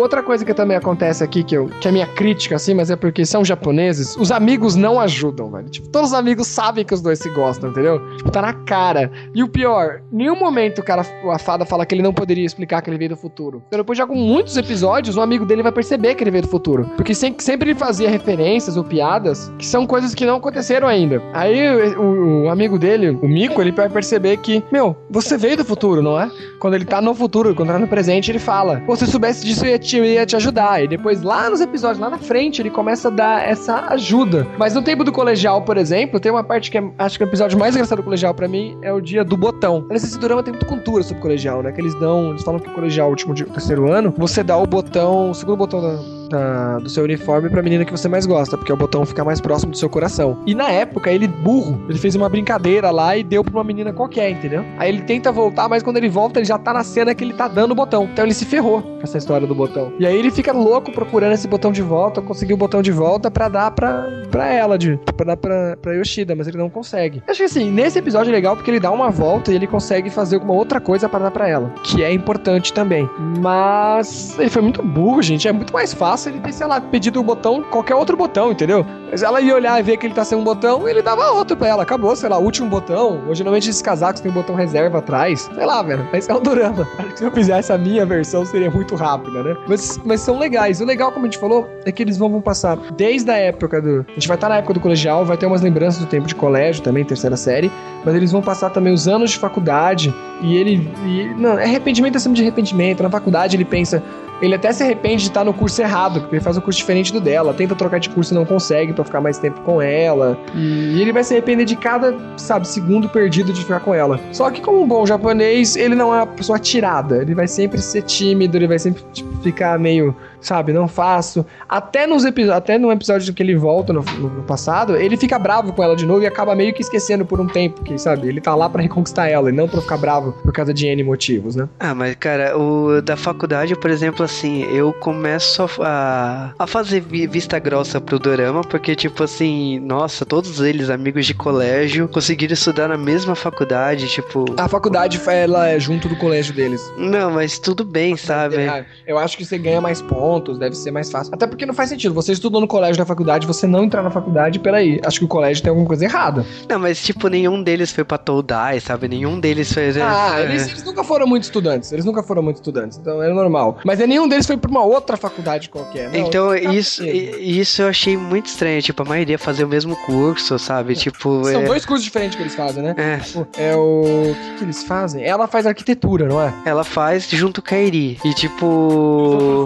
[0.02, 2.96] outra coisa que também acontece aqui, que, eu, que é minha crítica, assim, mas é
[2.96, 5.70] porque são japoneses, os amigos não ajudam, velho.
[5.70, 8.00] Tipo, todos os amigos sabem que os dois se gostam, entendeu?
[8.18, 9.12] Tipo, tá na cara.
[9.34, 12.82] E o pior, nenhum momento o cara, a fada fala que ele não poderia explicar
[12.82, 13.64] que ele veio do futuro.
[13.68, 16.50] Então, depois de alguns muitos episódios, um amigo dele vai perceber que ele veio do
[16.50, 16.90] futuro.
[16.96, 21.22] Porque sempre, sempre ele fazia referências ou piadas que são coisas que não aconteceram ainda.
[21.34, 25.66] Aí o, o amigo dele, o Mico, ele vai perceber que, meu, você veio do
[25.66, 26.30] futuro, não é?
[26.60, 29.72] Quando ele tá no futuro, quando tá no presente, ele fala: se soubesse disso, eu
[29.72, 30.84] ia te, eu ia te ajudar.
[30.84, 34.48] E depois, lá nos episódios, lá na frente, ele começa a dar essa ajuda.
[34.58, 37.26] Mas no tempo do colegial, por exemplo, tem uma parte que é, acho que é
[37.26, 39.86] o episódio mais engraçado do colegial para mim é o dia do botão.
[39.92, 41.72] Esse drama tem muita cultura sobre o colegial, né?
[41.72, 44.66] Que eles dão, eles falam que o colegial, último dia, terceiro ano, você dá o
[44.66, 48.58] botão, o segundo botão da da, do seu uniforme pra menina que você mais gosta,
[48.58, 50.42] porque o botão fica mais próximo do seu coração.
[50.48, 53.94] E na época, ele burro, ele fez uma brincadeira lá e deu pra uma menina
[53.94, 54.66] qualquer, entendeu?
[54.78, 57.34] Aí ele tenta voltar, mas quando ele volta, ele já tá na cena que ele
[57.34, 58.10] tá dando o botão.
[58.12, 59.92] Então ele se ferrou com essa história do botão.
[60.00, 63.30] E aí ele fica louco procurando esse botão de volta, conseguir o botão de volta
[63.30, 67.22] pra dar pra, pra ela, de, pra dar pra, pra Yoshida, mas ele não consegue.
[67.28, 70.10] Acho que assim, nesse episódio é legal porque ele dá uma volta e ele consegue
[70.10, 73.10] fazer alguma outra coisa para dar pra ela, que é importante também.
[73.40, 75.48] Mas ele foi muito burro, gente.
[75.48, 78.86] É muito mais fácil ele ter, sei lá, pedido um botão, qualquer outro botão, entendeu?
[79.12, 81.58] Mas ela ia olhar e ver que ele tá sem um botão, ele dava outro
[81.58, 81.84] pra ela.
[81.84, 83.22] Acabou, sei lá, último botão.
[83.28, 85.50] Ou geralmente esses casacos tem um botão reserva atrás.
[85.54, 86.08] Sei lá, velho.
[86.12, 86.88] Mas é um drama.
[87.16, 89.58] Se eu fizesse a minha versão, seria muito rápida, né?
[89.68, 90.80] Mas, mas são legais.
[90.80, 93.82] O legal, como a gente falou, é que eles vão, vão passar desde a época
[93.82, 94.06] do.
[94.08, 96.28] A gente vai estar tá na época do colegial, vai ter umas lembranças do tempo
[96.28, 97.72] de colégio também, terceira série.
[98.06, 100.14] Mas eles vão passar também os anos de faculdade.
[100.42, 100.90] E ele.
[101.06, 103.04] E, não, é arrependimento acima de arrependimento.
[103.04, 104.02] Na faculdade ele pensa,
[104.42, 107.14] ele até se arrepende de estar no curso errado, porque ele faz um curso diferente
[107.14, 110.38] do dela, tenta trocar de curso e não consegue para ficar mais tempo com ela.
[110.56, 114.20] E ele vai se arrepender de cada, sabe, segundo perdido de ficar com ela.
[114.32, 117.82] Só que como um bom japonês, ele não é uma pessoa tirada, ele vai sempre
[117.82, 120.74] ser tímido, ele vai sempre tipo, ficar meio sabe?
[120.74, 121.46] Não faço.
[121.70, 125.84] Até nos até no episódio que ele volta no, no, passado, ele fica bravo com
[125.84, 128.28] ela de novo e acaba meio que esquecendo por um tempo, que, sabe?
[128.28, 131.04] Ele tá lá para reconquistar ela e não pra ficar bravo por causa de N
[131.04, 131.68] motivos, né?
[131.80, 137.60] Ah, mas cara, o da faculdade, por exemplo, assim, eu começo a, a fazer vista
[137.60, 142.98] grossa pro Dorama, porque, tipo assim, nossa, todos eles, amigos de colégio, conseguiram estudar na
[142.98, 144.46] mesma faculdade, tipo.
[144.58, 146.82] A faculdade, ela é junto do colégio deles.
[146.98, 148.56] Não, mas tudo bem, sabe?
[148.58, 151.34] É, eu acho que você ganha mais pontos pontos, deve ser mais fácil.
[151.34, 152.14] Até porque não faz sentido.
[152.14, 155.28] Você estudou no colégio na faculdade, você não entrar na faculdade, peraí, acho que o
[155.28, 156.46] colégio tem alguma coisa errada.
[156.70, 159.10] Não, mas tipo, nenhum deles foi pra Todai, sabe?
[159.10, 159.98] Nenhum deles fez.
[159.98, 160.44] Ah, é...
[160.44, 161.92] eles, eles, nunca foram muito estudantes.
[161.92, 163.80] Eles nunca foram muito estudantes, então é normal.
[163.84, 166.10] Mas é, nenhum deles foi pra uma outra faculdade qualquer.
[166.12, 168.82] Não, então, isso, isso eu achei muito estranho.
[168.82, 170.96] Tipo, a maioria fazer o mesmo curso, sabe?
[170.96, 171.44] Tipo.
[171.44, 171.66] São é...
[171.66, 172.96] dois cursos diferentes que eles fazem, né?
[172.98, 173.18] É.
[173.18, 174.02] Tipo, é o.
[174.02, 175.24] O que, que, eles fazem?
[175.24, 176.54] Ela faz arquitetura, não é?
[176.66, 178.18] Ela faz junto com a Eri.
[178.24, 178.66] E tipo.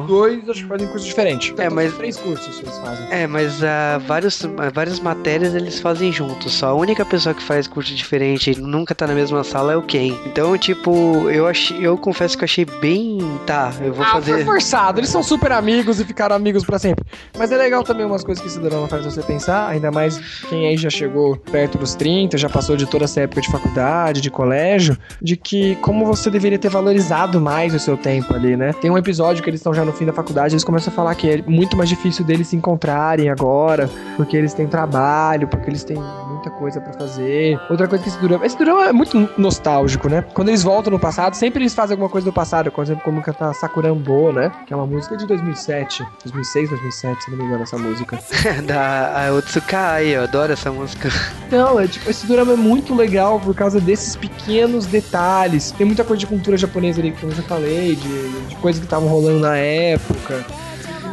[0.02, 1.54] Os dois acho que fazem curso diferente.
[1.58, 1.94] É, mas.
[1.96, 3.08] Três cursos eles fazem.
[3.12, 6.54] É, mas uh, vários, uh, várias matérias eles fazem juntos.
[6.54, 9.76] Só a única pessoa que faz curso diferente e nunca tá na mesma sala é
[9.76, 10.18] o Ken.
[10.26, 13.20] Então, tipo, eu achei, eu confesso que eu achei bem.
[13.46, 14.34] Tá, eu vou ah, fazer.
[14.34, 17.06] Foi forçado, eles são super amigos e ficaram amigos para sempre.
[17.38, 20.68] Mas é legal também umas coisas que esse drama faz você pensar, ainda mais quem
[20.68, 24.30] aí já chegou perto dos 30, já passou de toda essa época de faculdade, de
[24.30, 28.74] colégio, de que como você deveria ter valorizado mais o seu tempo ali, né?
[28.74, 31.16] Tem um episódio que eles estão já no fim da faculdade, eles começam a falar
[31.16, 35.84] que é muito mais difícil deles se encontrarem agora, porque eles têm trabalho, porque eles
[35.84, 35.98] têm
[36.46, 37.60] muita coisa para fazer.
[37.70, 38.46] Outra coisa que esse Durama.
[38.46, 40.24] Esse Durama é muito nostálgico, né?
[40.34, 42.72] Quando eles voltam no passado, sempre eles fazem alguma coisa do passado.
[42.72, 44.52] Por exemplo, como cantar Sakurambo, né?
[44.66, 46.06] Que é uma música de 2007.
[46.24, 48.20] 2006, 2007, se não me engano, essa música.
[48.66, 51.10] da Otsukai, eu adoro essa música.
[51.48, 55.72] Então, é tipo, esse Durama é muito legal por causa desses pequenos detalhes.
[55.72, 58.86] Tem muita coisa de cultura japonesa ali, como eu já falei, de, de coisas que
[58.86, 60.46] estavam rolando na época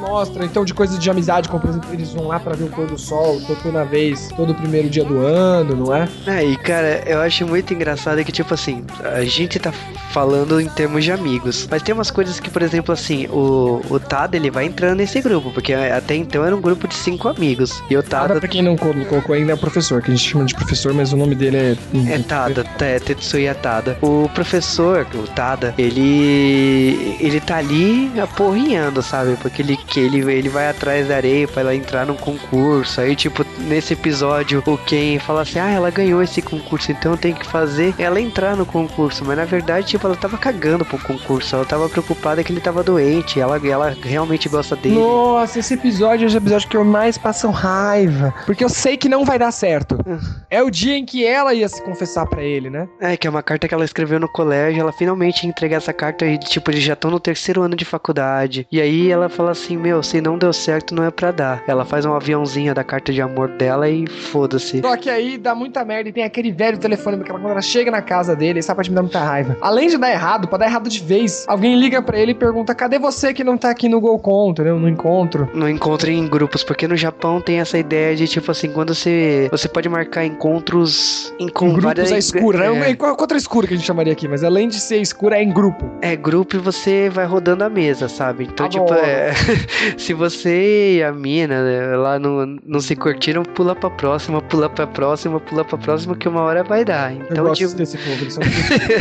[0.03, 2.69] mostra, então, de coisas de amizade, como por exemplo, eles vão lá pra ver o
[2.69, 6.09] pôr do sol, toda vez, todo primeiro dia do ano, não é?
[6.27, 9.73] É, e cara, eu acho muito engraçado que, tipo assim, a gente tá
[10.11, 14.01] falando em termos de amigos, mas tem umas coisas que, por exemplo, assim, o, o
[14.01, 17.83] Tada, ele vai entrando nesse grupo, porque até então era um grupo de cinco amigos,
[17.89, 18.39] e o Tada...
[18.39, 21.13] pra quem não colocou ainda, é o professor, que a gente chama de professor, mas
[21.13, 21.77] o nome dele é...
[22.09, 23.97] É Tada, é Tetsuya Tada.
[24.03, 27.17] O professor, o Tada, ele...
[27.21, 29.37] ele tá ali aporrinhando, sabe?
[29.37, 33.15] Porque ele, que ele, ele vai atrás da areia pra ela entrar num concurso, aí,
[33.15, 37.47] tipo, nesse episódio, o Ken fala assim, ah, ela ganhou esse concurso, então tem que
[37.47, 41.67] fazer ela entrar no concurso, mas na verdade, tipo, ela tava cagando pro concurso, ela
[41.67, 44.95] tava preocupada que ele tava doente, ela, ela realmente gosta dele.
[44.95, 49.11] Nossa, esse episódio é o episódio que eu mais passo raiva, porque eu sei que
[49.11, 49.99] não vai dar certo.
[50.49, 52.89] é o dia em que ela ia se confessar para ele, né?
[52.99, 55.93] É, que é uma carta que ela escreveu no colégio, ela finalmente ia entregar essa
[55.93, 58.67] carta e, tipo, eles já estão no terceiro ano de faculdade.
[58.73, 61.65] E aí ela fala assim, meu, se não deu certo, não é pra dar.
[61.67, 64.81] Ela faz um aviãozinho da carta de amor dela e foda-se.
[64.81, 67.91] Só que aí dá muita merda e tem aquele velho telefone, porque quando ela chega
[67.91, 69.57] na casa dele, essa parte me dá muita raiva.
[69.61, 72.75] Além de dar errado, pra dar errado de vez, alguém liga para ele e pergunta:
[72.75, 74.79] cadê você que não tá aqui no Golcon, entendeu?
[74.79, 75.49] No encontro.
[75.53, 79.49] No encontro em grupos, porque no Japão tem essa ideia de, tipo assim, quando você.
[79.51, 82.13] Você pode marcar encontros em, com em grupos várias...
[82.13, 82.65] é escura.
[82.65, 85.43] É, é contra escura que a gente chamaria aqui, mas além de ser escura, é
[85.43, 85.91] em grupo.
[86.01, 88.45] É grupo e você vai rodando a mesa, sabe?
[88.45, 89.33] Então, tipo, é...
[89.97, 94.69] se você e a mina né, lá não, não se curtiram, pula pra próxima, pula
[94.69, 97.13] pra próxima, pula pra próxima, que uma hora vai dar.
[97.13, 97.75] Então, Eu tipo...
[97.75, 98.43] desse povo, eles são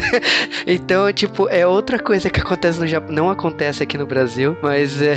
[0.65, 3.13] então, tipo, é outra coisa que acontece no Japão.
[3.13, 5.15] Não acontece aqui no Brasil, mas é.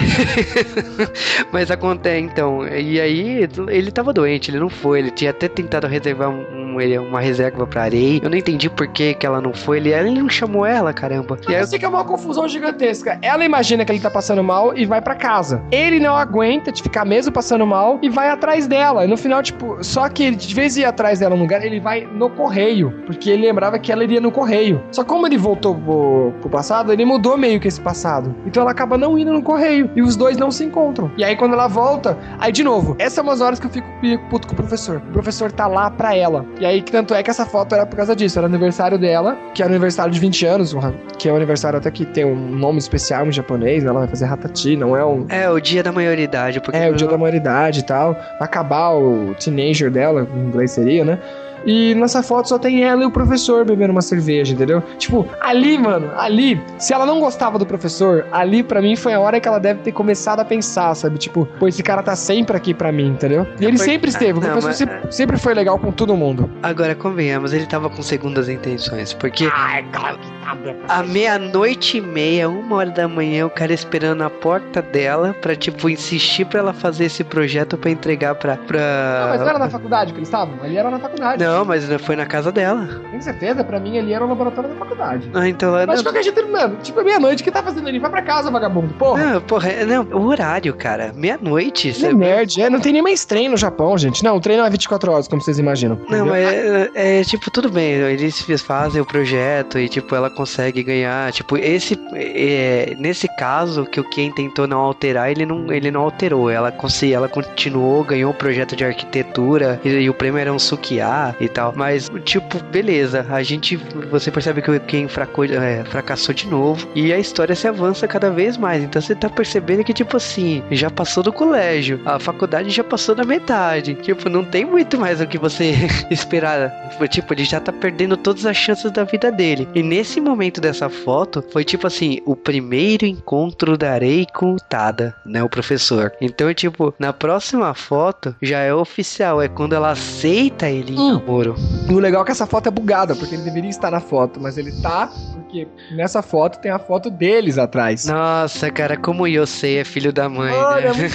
[1.52, 2.66] mas acontece, então.
[2.66, 4.98] E aí, ele tava doente, ele não foi.
[5.00, 8.20] Ele tinha até tentado reservar um, um, uma reserva pra areia.
[8.22, 9.78] Eu não entendi por que, que ela não foi.
[9.78, 11.38] Ele, ele não chamou ela, caramba.
[11.48, 13.18] E aí, eu sei que é uma confusão gigantesca.
[13.22, 15.43] Ela imagina que ele tá passando mal e vai para casa.
[15.70, 19.04] Ele não aguenta de ficar mesmo passando mal e vai atrás dela.
[19.04, 21.64] E no final, tipo, só que ele, de vez em ir atrás dela no lugar,
[21.64, 22.92] ele vai no correio.
[23.07, 24.83] Porque ele lembrava que ela iria no correio.
[24.92, 28.35] Só como ele voltou pro, pro passado, ele mudou meio que esse passado.
[28.46, 29.90] Então ela acaba não indo no correio.
[29.94, 31.11] E os dois não se encontram.
[31.16, 33.88] E aí quando ela volta, aí de novo, essas são umas horas que eu fico
[34.28, 34.96] puto com o professor.
[34.96, 36.44] O professor tá lá pra ela.
[36.61, 38.38] E aí, tanto é que essa foto era por causa disso.
[38.38, 40.74] Era aniversário dela, que era aniversário de 20 anos,
[41.18, 43.90] que é um aniversário até que tem um nome especial em japonês, né?
[43.90, 45.23] Ela vai fazer Hatati, não é um.
[45.28, 46.60] É, o dia da maioridade.
[46.60, 48.16] Porque é, o dia da maioridade e tal.
[48.40, 51.18] Acabar o teenager dela, em inglês seria, né?
[51.66, 54.82] E nessa foto só tem ela e o professor bebendo uma cerveja, entendeu?
[54.98, 59.20] Tipo, ali, mano, ali, se ela não gostava do professor, ali para mim foi a
[59.20, 61.16] hora que ela deve ter começado a pensar, sabe?
[61.18, 63.46] Tipo, pô, esse cara tá sempre aqui para mim, entendeu?
[63.58, 64.76] E ele sempre esteve, o não, professor mas...
[64.76, 66.50] sempre, sempre, foi legal com todo mundo.
[66.62, 69.48] Agora, convenhamos, ele tava com segundas intenções, porque.
[69.50, 70.43] Ah, é claro que.
[70.88, 75.57] À meia-noite e meia, uma hora da manhã, o cara esperando na porta dela pra,
[75.57, 78.57] tipo, insistir pra ela fazer esse projeto pra entregar pra.
[78.57, 79.20] pra...
[79.22, 80.54] Não, mas não era na faculdade que eles estavam?
[80.62, 81.42] Ali era na faculdade.
[81.42, 82.88] Não, mas foi na casa dela.
[83.11, 83.64] Tem certeza?
[83.64, 85.30] Pra mim ali era o laboratório da faculdade.
[85.35, 85.87] Ah, então lá.
[85.87, 87.98] Mas de qualquer jeito, mano, tipo, é meia-noite, o que tá fazendo ali?
[87.98, 89.24] Vai pra casa, vagabundo, porra.
[89.24, 91.12] Não, porra, é, não, o horário, cara.
[91.14, 91.94] Meia-noite.
[92.04, 94.22] É nerd, é, não tem nem mais treino no Japão, gente.
[94.22, 95.98] Não, o treino é 24 horas, como vocês imaginam.
[96.09, 100.30] Não, mas é, é, é, tipo, tudo bem, eles fazem o projeto e, tipo, ela
[100.34, 101.32] consegue ganhar.
[101.32, 101.98] Tipo, esse.
[102.14, 106.50] É, nesse caso, que o Ken tentou não alterar, ele não, ele não alterou.
[106.50, 106.72] Ela,
[107.12, 111.48] ela continuou, ganhou o projeto de arquitetura e, e o prêmio era um Sukiá e
[111.48, 111.72] tal.
[111.76, 113.76] Mas, tipo, beleza, a gente.
[114.10, 116.88] Você percebe que quem fracou, é, fracassou de novo.
[116.94, 118.82] E a história se avança cada vez mais.
[118.82, 122.00] Então você tá percebendo que, tipo assim, já passou do colégio.
[122.04, 123.94] A faculdade já passou da metade.
[123.94, 125.74] Tipo, não tem muito mais o que você
[126.10, 126.70] esperar.
[127.08, 129.68] Tipo, ele já tá perdendo todas as chances da vida dele.
[129.74, 134.56] E nesse momento dessa foto, foi tipo assim, o primeiro encontro da Rei com o
[134.56, 135.42] Tada, né?
[135.42, 136.12] O professor.
[136.20, 139.40] Então, tipo, na próxima foto já é oficial.
[139.40, 141.12] É quando ela aceita ele em hum.
[141.14, 141.54] namoro.
[141.88, 144.40] E o legal é que essa foto é bugada, porque ele deveria estar na foto,
[144.40, 145.10] mas ele tá
[145.54, 148.06] porque nessa foto tem a foto deles atrás.
[148.06, 150.52] Nossa, cara, como eu sei, é filho da mãe.
[150.52, 150.98] Olha, né?
[150.98, 151.14] é muito.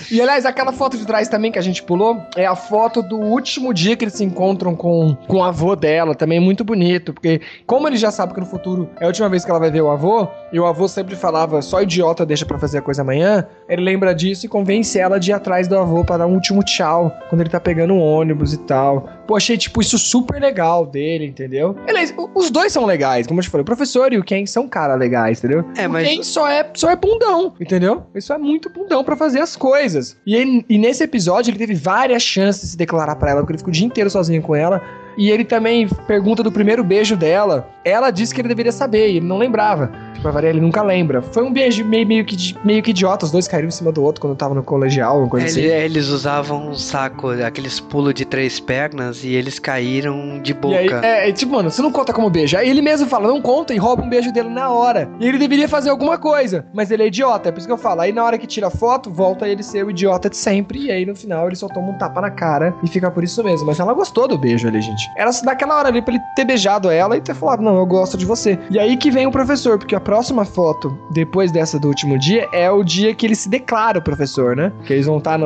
[0.10, 3.16] E aliás, aquela foto de trás também que a gente pulou é a foto do
[3.16, 6.14] último dia que eles se encontram com, com o avô dela.
[6.14, 9.28] Também é muito bonito, porque como ele já sabe que no futuro é a última
[9.28, 12.44] vez que ela vai ver o avô, e o avô sempre falava só idiota deixa
[12.44, 15.78] para fazer a coisa amanhã, ele lembra disso e convence ela de ir atrás do
[15.78, 19.08] avô para dar um último tchau quando ele tá pegando um ônibus e tal.
[19.26, 21.76] Pô, achei, tipo, isso super legal dele, entendeu?
[21.86, 23.64] Aliás, os dois são legais, como eu te falei.
[23.70, 25.64] Professor e o Ken são cara legais, entendeu?
[25.76, 26.04] É, mas...
[26.04, 28.02] O Ken só é, só é bundão, entendeu?
[28.12, 30.16] Ele só é muito bundão para fazer as coisas.
[30.26, 33.52] E, ele, e nesse episódio ele teve várias chances de se declarar para ela, porque
[33.52, 34.82] ele ficou o dia inteiro sozinho com ela.
[35.16, 37.68] E ele também pergunta do primeiro beijo dela.
[37.84, 39.90] Ela disse que ele deveria saber, e ele não lembrava.
[40.14, 41.22] Tipo, a ele nunca lembra.
[41.22, 44.02] Foi um beijo meio, meio, que, meio que idiota, os dois caíram em cima do
[44.02, 45.82] outro quando tava no colegial, uma coisa ele, assim.
[45.82, 51.00] Eles usavam um saco, aqueles pulos de três pernas, e eles caíram de boca.
[51.00, 52.56] Aí, é, é, tipo, mano, você não conta como beijo.
[52.56, 55.08] Aí ele mesmo fala, não conta, e rouba um beijo dele na hora.
[55.18, 57.78] E ele deveria fazer alguma coisa, mas ele é idiota, é por isso que eu
[57.78, 58.02] falo.
[58.02, 60.90] Aí na hora que tira a foto, volta ele ser o idiota de sempre, e
[60.90, 63.66] aí no final ele só toma um tapa na cara e fica por isso mesmo.
[63.66, 64.99] Mas ela gostou do beijo ali, gente.
[65.16, 68.16] Era daquela hora ali pra ele ter beijado ela e ter falado, não, eu gosto
[68.16, 68.58] de você.
[68.70, 72.48] E aí que vem o professor, porque a próxima foto, depois dessa do último dia,
[72.52, 74.72] é o dia que ele se declara o professor, né?
[74.84, 75.44] Que eles vão estar tá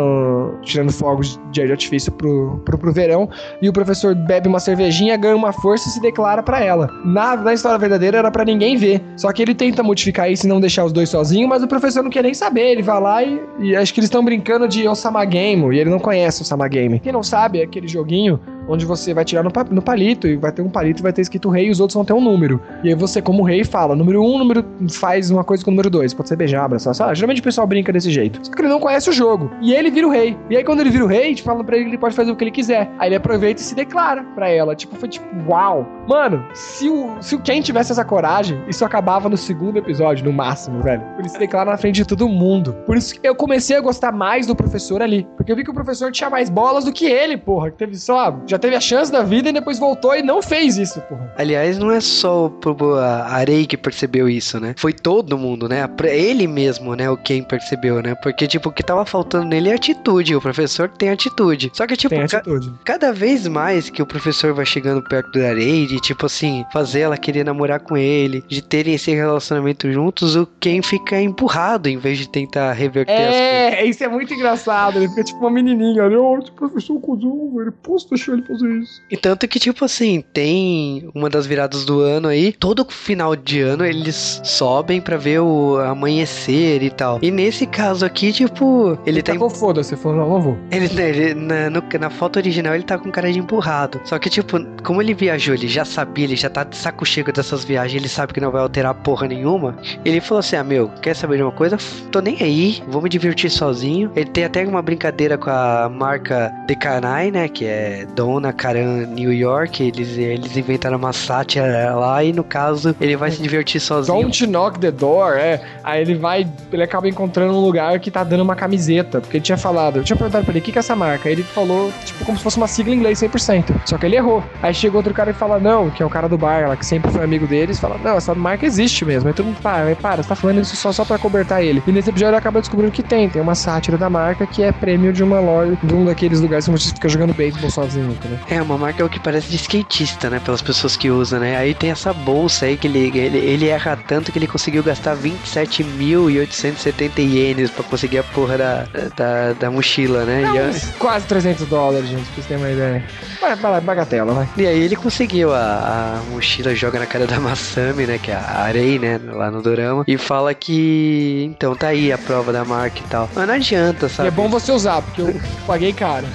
[0.62, 3.28] tirando fogos de artifício pro, pro, pro verão,
[3.60, 6.88] e o professor bebe uma cervejinha, ganha uma força e se declara para ela.
[7.04, 9.02] Na, na história verdadeira era para ninguém ver.
[9.16, 12.02] Só que ele tenta modificar isso e não deixar os dois sozinhos, mas o professor
[12.02, 12.72] não quer nem saber.
[12.72, 15.90] Ele vai lá e, e acho que eles estão brincando de Osama Game, e ele
[15.90, 16.98] não conhece o Osama Game.
[17.00, 20.52] Quem não sabe, é aquele joguinho onde você vai tirar no, no palito e vai
[20.52, 22.60] ter um palito e vai ter escrito rei e os outros vão ter um número.
[22.82, 25.90] E aí você, como rei, fala número um, número faz uma coisa com o número
[25.90, 26.12] dois.
[26.14, 27.14] Pode ser beijar, abraçar.
[27.14, 28.40] Geralmente o pessoal brinca desse jeito.
[28.42, 29.50] Só que ele não conhece o jogo.
[29.60, 30.36] E ele vira o rei.
[30.50, 32.30] E aí quando ele vira o rei, te fala pra ele que ele pode fazer
[32.30, 32.90] o que ele quiser.
[32.98, 34.74] Aí ele aproveita e se declara pra ela.
[34.74, 35.86] Tipo, foi tipo, uau.
[36.08, 40.32] Mano, se o, se o Ken tivesse essa coragem, isso acabava no segundo episódio, no
[40.32, 41.02] máximo, velho.
[41.18, 42.74] Ele se declara na frente de todo mundo.
[42.86, 45.26] Por isso que eu comecei a gostar mais do professor ali.
[45.36, 47.70] Porque eu vi que o professor tinha mais bolas do que ele, porra.
[47.70, 50.40] Que teve só, já teve a chance da vida vida e depois voltou e não
[50.40, 51.32] fez isso, porra.
[51.36, 52.52] Aliás, não é só
[53.00, 54.74] a Arei que percebeu isso, né?
[54.78, 55.88] Foi todo mundo, né?
[56.04, 57.10] Ele mesmo, né?
[57.10, 58.14] O quem percebeu, né?
[58.14, 60.36] Porque, tipo, o que tava faltando nele é atitude.
[60.36, 61.70] O professor tem atitude.
[61.74, 62.42] Só que, tipo, ca
[62.84, 67.00] cada vez mais que o professor vai chegando perto da Arei, de, tipo assim, fazer
[67.00, 71.96] ela querer namorar com ele, de terem esse relacionamento juntos, o quem fica empurrado em
[71.96, 73.78] vez de tentar reverter é, as coisas.
[73.78, 74.98] É, isso é muito engraçado.
[74.98, 77.72] Ele fica tipo uma menininha ali, ó, oh, professor cuzão, velho.
[77.72, 79.02] Posso deixar ele fazer isso?
[79.10, 83.62] E tanto que, tipo assim, tem uma das viradas do ano aí, todo final de
[83.62, 87.18] ano eles sobem para ver o amanhecer e tal.
[87.22, 89.32] E nesse caso aqui, tipo, ele, ele tá.
[89.32, 90.58] tá com foda-se, falou, não, não vou.
[90.70, 93.98] Ele, ele na, no, na foto original ele tá com cara de empurrado.
[94.04, 97.24] Só que, tipo, como ele viajou, ele já sabia, ele já tá de saco cheio
[97.32, 99.74] dessas viagens, ele sabe que não vai alterar porra nenhuma.
[100.04, 101.78] Ele falou assim: ah, meu, quer saber de uma coisa?
[102.12, 104.12] Tô nem aí, vou me divertir sozinho.
[104.14, 107.48] Ele tem até uma brincadeira com a marca Decanai, né?
[107.48, 112.94] Que é Dona Caran New York, eles, eles inventaram uma sátira lá e no caso
[113.00, 114.22] ele vai se divertir sozinho.
[114.22, 115.60] Don't knock the door, é.
[115.82, 119.44] Aí ele vai, ele acaba encontrando um lugar que tá dando uma camiseta, porque ele
[119.44, 121.28] tinha falado, eu tinha perguntado pra ele, o que, que é essa marca?
[121.28, 123.74] Aí ele falou, tipo, como se fosse uma sigla em inglês 100%.
[123.86, 124.42] Só que ele errou.
[124.62, 126.84] Aí chegou outro cara e fala, não, que é o cara do bar lá, que
[126.84, 129.28] sempre foi amigo deles, fala, não, essa marca existe mesmo.
[129.28, 131.82] Aí todo mundo, para, para, você tá falando isso só, só pra cobertar ele.
[131.86, 134.72] E nesse episódio ele acaba descobrindo que tem, tem uma sátira da marca que é
[134.72, 138.38] prêmio de uma loja, de um daqueles lugares que você fica jogando beisebol sozinho, entendeu?
[138.48, 140.40] É, uma marca é o que parece de skatista, né?
[140.44, 141.56] Pelas pessoas que usam, né?
[141.56, 145.16] Aí tem essa bolsa aí que ele, ele, ele erra tanto que ele conseguiu gastar
[145.16, 148.86] 27.870 ienes pra conseguir a porra da,
[149.16, 150.42] da, da mochila, né?
[150.42, 153.04] Não, e, quase 300 dólares, gente, pra vocês terem uma ideia.
[153.40, 154.48] Vai, vai, bagatela, vai.
[154.56, 158.18] E aí ele conseguiu a, a mochila, joga na cara da Masami, né?
[158.18, 159.20] Que é a Arei, né?
[159.22, 160.04] Lá no Dorama.
[160.06, 161.44] E fala que.
[161.44, 163.28] Então, tá aí a prova da marca e tal.
[163.34, 164.26] Mas não adianta, sabe?
[164.26, 166.26] E é bom você usar, porque eu paguei caro.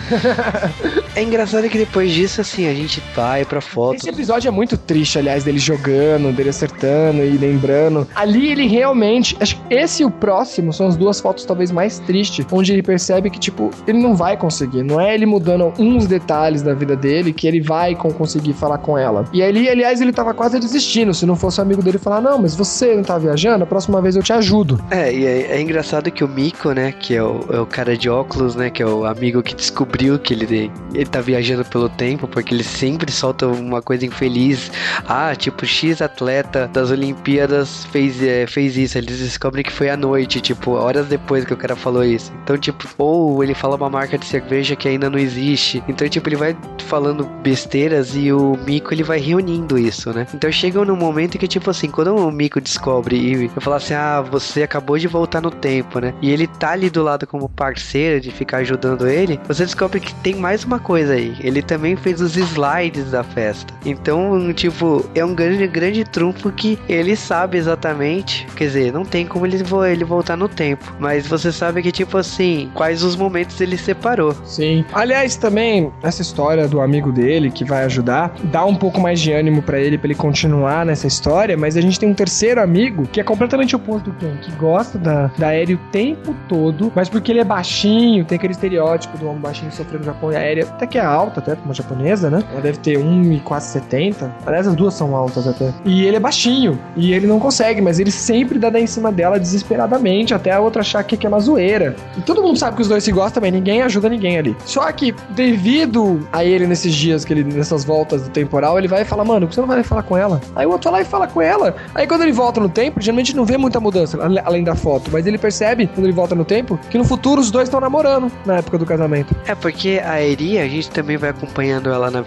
[1.16, 3.96] é engraçado que depois disso, assim, a gente vai pra foto.
[3.96, 8.08] Esse episódio é muito triste, aliás, dele jogando, dele acertando e lembrando.
[8.16, 9.36] Ali ele realmente.
[9.40, 12.84] Acho que esse e o próximo são as duas fotos talvez mais tristes, onde ele
[12.84, 14.84] percebe que, tipo, ele não vai conseguir.
[14.84, 18.98] Não é ele mudando uns detalhes da vida dele que ele vai conseguir falar com
[18.98, 19.26] ela.
[19.34, 21.14] E ali, aliás, ele tava quase desistindo.
[21.14, 24.02] Se não fosse o amigo dele falar, não, mas você não tá viajando, a próxima
[24.02, 24.80] vez eu te ajudo.
[24.90, 27.98] É, e é, é engraçado que o Miko, né, que é o, é o, cara
[27.98, 31.90] de óculos, né, que é o amigo que descobriu que ele, ele tá viajando pelo
[31.90, 34.72] tempo, porque ele sempre solta uma coisa infeliz.
[35.08, 38.98] Ah, tipo, X atleta das Olimpíadas fez, é, fez isso.
[38.98, 42.32] Eles descobrem que foi à noite, tipo, horas depois que o cara falou isso.
[42.44, 45.84] Então, tipo, ou ele fala uma marca de cerveja que ainda não existe.
[45.88, 50.26] Então, tipo, ele vai falando besteiras e o Mico ele vai reunindo isso, né?
[50.34, 53.94] Então chega num momento que, tipo assim, quando o Mico descobre e eu falar assim,
[53.94, 56.14] ah, você acabou de voltar no tempo, né?
[56.22, 60.14] E ele tá ali do lado como parceiro de ficar ajudando ele, você descobre que
[60.16, 61.36] tem mais uma coisa aí.
[61.40, 63.74] Ele também fez os slides da festa.
[63.86, 68.46] Então, tipo, é um grande, grande trunfo que ele sabe exatamente.
[68.56, 69.58] Quer dizer, não tem como ele,
[69.92, 70.94] ele voltar no tempo.
[71.00, 74.36] Mas você sabe que, tipo assim, quais os momentos ele separou.
[74.44, 74.86] Sim.
[74.94, 79.32] Aliás, também, essa história do amigo dele que vai ajudar, dá um pouco mais de
[79.32, 81.58] ânimo para ele, para ele continuar nessa história.
[81.58, 84.98] Mas a gente tem um terceiro amigo que é completamente oposto do Ken, que gosta
[84.98, 89.28] da, da Aérea o tempo todo, mas porque ele é baixinho, tem aquele estereótipo do
[89.28, 92.19] homem baixinho sofrendo no Japão e a Aérea até que é alta, até uma japonesa,
[92.28, 92.44] né?
[92.52, 94.30] Ela deve ter 1,70.
[94.46, 95.74] Aliás, as duas são altas até.
[95.86, 96.80] E ele é baixinho.
[96.96, 100.82] E ele não consegue, mas ele sempre dá em cima dela desesperadamente, até a outra
[100.82, 101.96] achar que é uma zoeira.
[102.18, 104.56] E todo mundo sabe que os dois se gostam, mas ninguém ajuda ninguém ali.
[104.66, 109.04] Só que, devido a ele nesses dias, que ele, nessas voltas do temporal, ele vai
[109.06, 110.42] falar, mano, você não vai falar com ela?
[110.56, 111.76] Aí o outro vai lá e fala com ela.
[111.94, 115.26] Aí quando ele volta no tempo, geralmente não vê muita mudança, além da foto, mas
[115.26, 118.58] ele percebe, quando ele volta no tempo, que no futuro os dois estão namorando na
[118.58, 119.36] época do casamento.
[119.46, 122.24] É porque a Eri, a gente também vai acompanhando ela na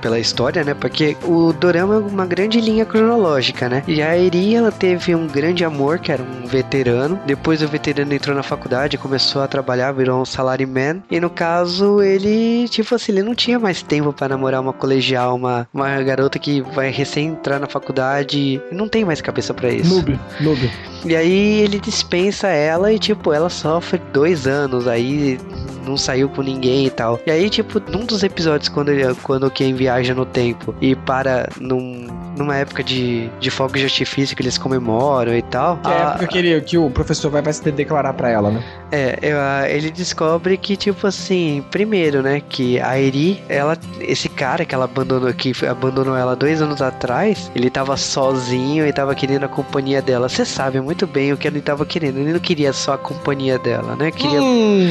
[0.00, 0.74] pela história, né?
[0.74, 3.82] Porque o Dorama é uma grande linha cronológica, né?
[3.86, 7.18] E a Eri, ela teve um grande amor, que era um veterano.
[7.26, 11.02] Depois o veterano entrou na faculdade, começou a trabalhar, virou um salaryman.
[11.10, 15.34] E no caso, ele, tipo assim, ele não tinha mais tempo para namorar uma colegial,
[15.34, 18.60] uma, uma garota que vai recém entrar na faculdade.
[18.70, 19.92] Não tem mais cabeça para isso.
[19.92, 20.70] Noob, noob.
[21.04, 25.38] E aí ele dispensa ela e, tipo, ela sofre dois anos aí
[25.84, 27.20] não saiu com ninguém e tal.
[27.26, 32.06] E aí, tipo, num dos episódios, quando, quando quem viaja no tempo e para num,
[32.40, 35.76] numa época de, de fogo de artifício que eles comemoram e tal.
[35.78, 38.50] Que é a época que, ele, que o professor vai, vai se declarar para ela,
[38.50, 38.64] né?
[38.92, 44.74] É, ele descobre que, tipo assim, primeiro, né, que a Eri, ela, esse cara que
[44.74, 49.48] ela abandonou, que abandonou ela dois anos atrás, ele tava sozinho e tava querendo a
[49.48, 50.28] companhia dela.
[50.28, 52.18] Você sabe muito bem o que ele tava querendo.
[52.18, 54.10] Ele não queria só a companhia dela, né?
[54.10, 54.42] Queria.
[54.42, 54.90] Hum.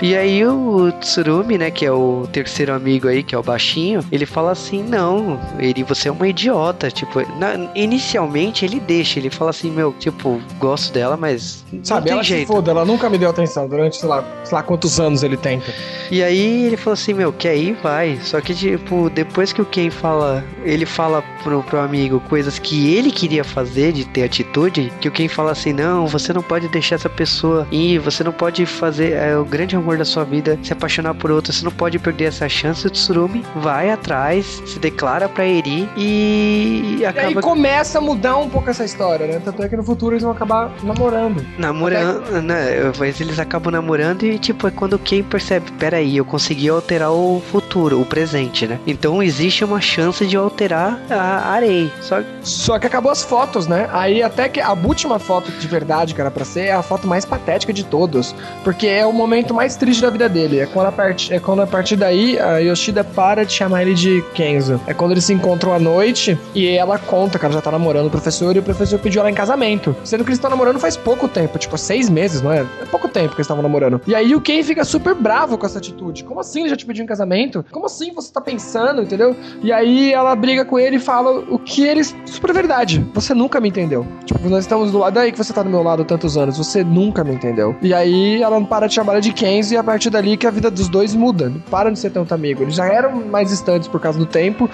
[0.00, 4.04] E aí o Tsurumi, né, que é o terceiro amigo aí, que é o baixinho,
[4.12, 6.89] ele fala assim: não, Eri, você é uma idiota.
[6.90, 11.64] Tipo, na, inicialmente ele deixa, ele fala assim: meu, tipo, gosto dela, mas.
[11.82, 12.46] Sabe, não ela jeito.
[12.48, 15.36] se foda, ela nunca me deu atenção durante, sei lá, sei lá quantos anos ele
[15.36, 15.72] tenta.
[16.10, 17.76] E aí ele falou assim, meu, quer ir?
[17.82, 18.18] Vai.
[18.22, 22.94] Só que, tipo, depois que o Ken fala, ele fala pro, pro amigo coisas que
[22.94, 26.68] ele queria fazer, de ter atitude, que o Ken fala assim, não, você não pode
[26.68, 30.58] deixar essa pessoa ir, você não pode fazer é, o grande amor da sua vida,
[30.62, 32.86] se apaixonar por outra, você não pode perder essa chance.
[32.86, 37.30] O Tsurumi vai atrás, se declara pra Eri e acaba...
[37.30, 39.40] E aí começa a mudar um pouco essa história, né?
[39.44, 41.44] Tanto é que no futuro eles vão acabar namorando.
[41.58, 42.40] Namorando, Até...
[42.40, 42.92] né?
[42.98, 47.42] Mas eles acabam namorando e, tipo, é quando quem percebe, peraí, eu consegui alterar o
[47.50, 48.78] futuro, o presente, né?
[48.86, 51.90] Então existe uma chance de alterar a areia.
[52.00, 52.20] Só...
[52.42, 53.88] Só que acabou as fotos, né?
[53.92, 57.06] Aí até que a última foto de verdade que era pra ser é a foto
[57.06, 58.34] mais patética de todos.
[58.64, 60.60] Porque é o momento mais triste da vida dele.
[60.60, 61.32] É quando a, part...
[61.32, 64.80] é quando a partir daí a Yoshida para de chamar ele de Kenzo.
[64.86, 68.06] É quando eles se encontram à noite e ela conta que ela já tá namorando
[68.06, 69.94] o professor e o professor pediu ela em casamento.
[70.04, 72.60] Sendo que eles estão namorando faz pouco tempo, tipo seis meses, não é?
[72.60, 74.00] É pouco tempo que eles estavam namorando.
[74.06, 76.24] E aí o Ken fica super bravo com essa atitude.
[76.24, 77.64] Como assim ele já te pediu em casamento?
[77.70, 79.36] Como assim você tá pensando, entendeu?
[79.62, 82.14] E aí ela briga com ele e fala o que eles.
[82.26, 83.06] Super verdade.
[83.14, 84.06] Você nunca me entendeu.
[84.24, 86.58] Tipo, nós estamos do lado aí que você tá do meu lado tantos anos.
[86.58, 87.76] Você nunca me entendeu.
[87.82, 90.46] E aí ela não para de chamar ela de Kenzie e a partir dali que
[90.46, 91.48] a vida dos dois muda.
[91.48, 92.62] Não param de ser tanto amigo.
[92.62, 94.68] Eles já eram mais distantes por causa do tempo.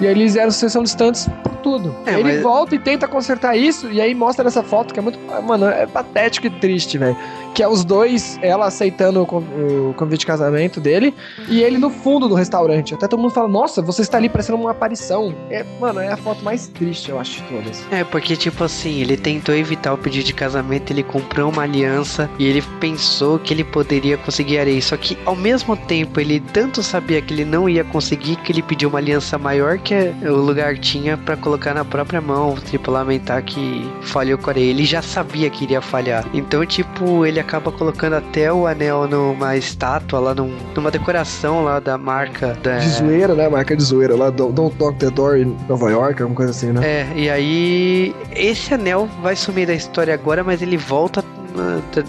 [0.00, 1.94] E aí eles eram são distantes por tudo.
[2.06, 2.42] É, ele mas...
[2.42, 5.18] volta e tenta consertar isso, e aí mostra essa foto que é muito.
[5.42, 7.16] Mano, é patético e triste, velho.
[7.54, 11.12] Que é os dois, ela aceitando o convite de casamento dele,
[11.48, 12.94] e ele no fundo do restaurante.
[12.94, 15.34] Até todo mundo fala, nossa, você está ali parecendo uma aparição.
[15.50, 17.84] É, mano, é a foto mais triste, eu acho, de todas.
[17.90, 22.30] É, porque, tipo assim, ele tentou evitar o pedido de casamento, ele comprou uma aliança
[22.38, 24.80] e ele pensou que ele poderia conseguir areia.
[24.80, 28.62] Só que ao mesmo tempo ele tanto sabia que ele não ia conseguir que ele
[28.62, 33.42] pediu uma aliança maior que o lugar tinha para colocar na própria mão, tipo, lamentar
[33.42, 34.70] que falhou com a areia.
[34.70, 36.24] Ele já sabia que iria falhar.
[36.32, 41.80] Então, tipo, ele acaba colocando até o anel numa estátua lá, num, numa decoração lá
[41.80, 42.78] da marca da...
[42.78, 43.48] De zoeira, né?
[43.48, 46.80] Marca de zoeira lá, Don't Knock the Door em Nova York, alguma coisa assim, né?
[46.84, 51.24] É, e aí esse anel vai sumir da história agora, mas ele volta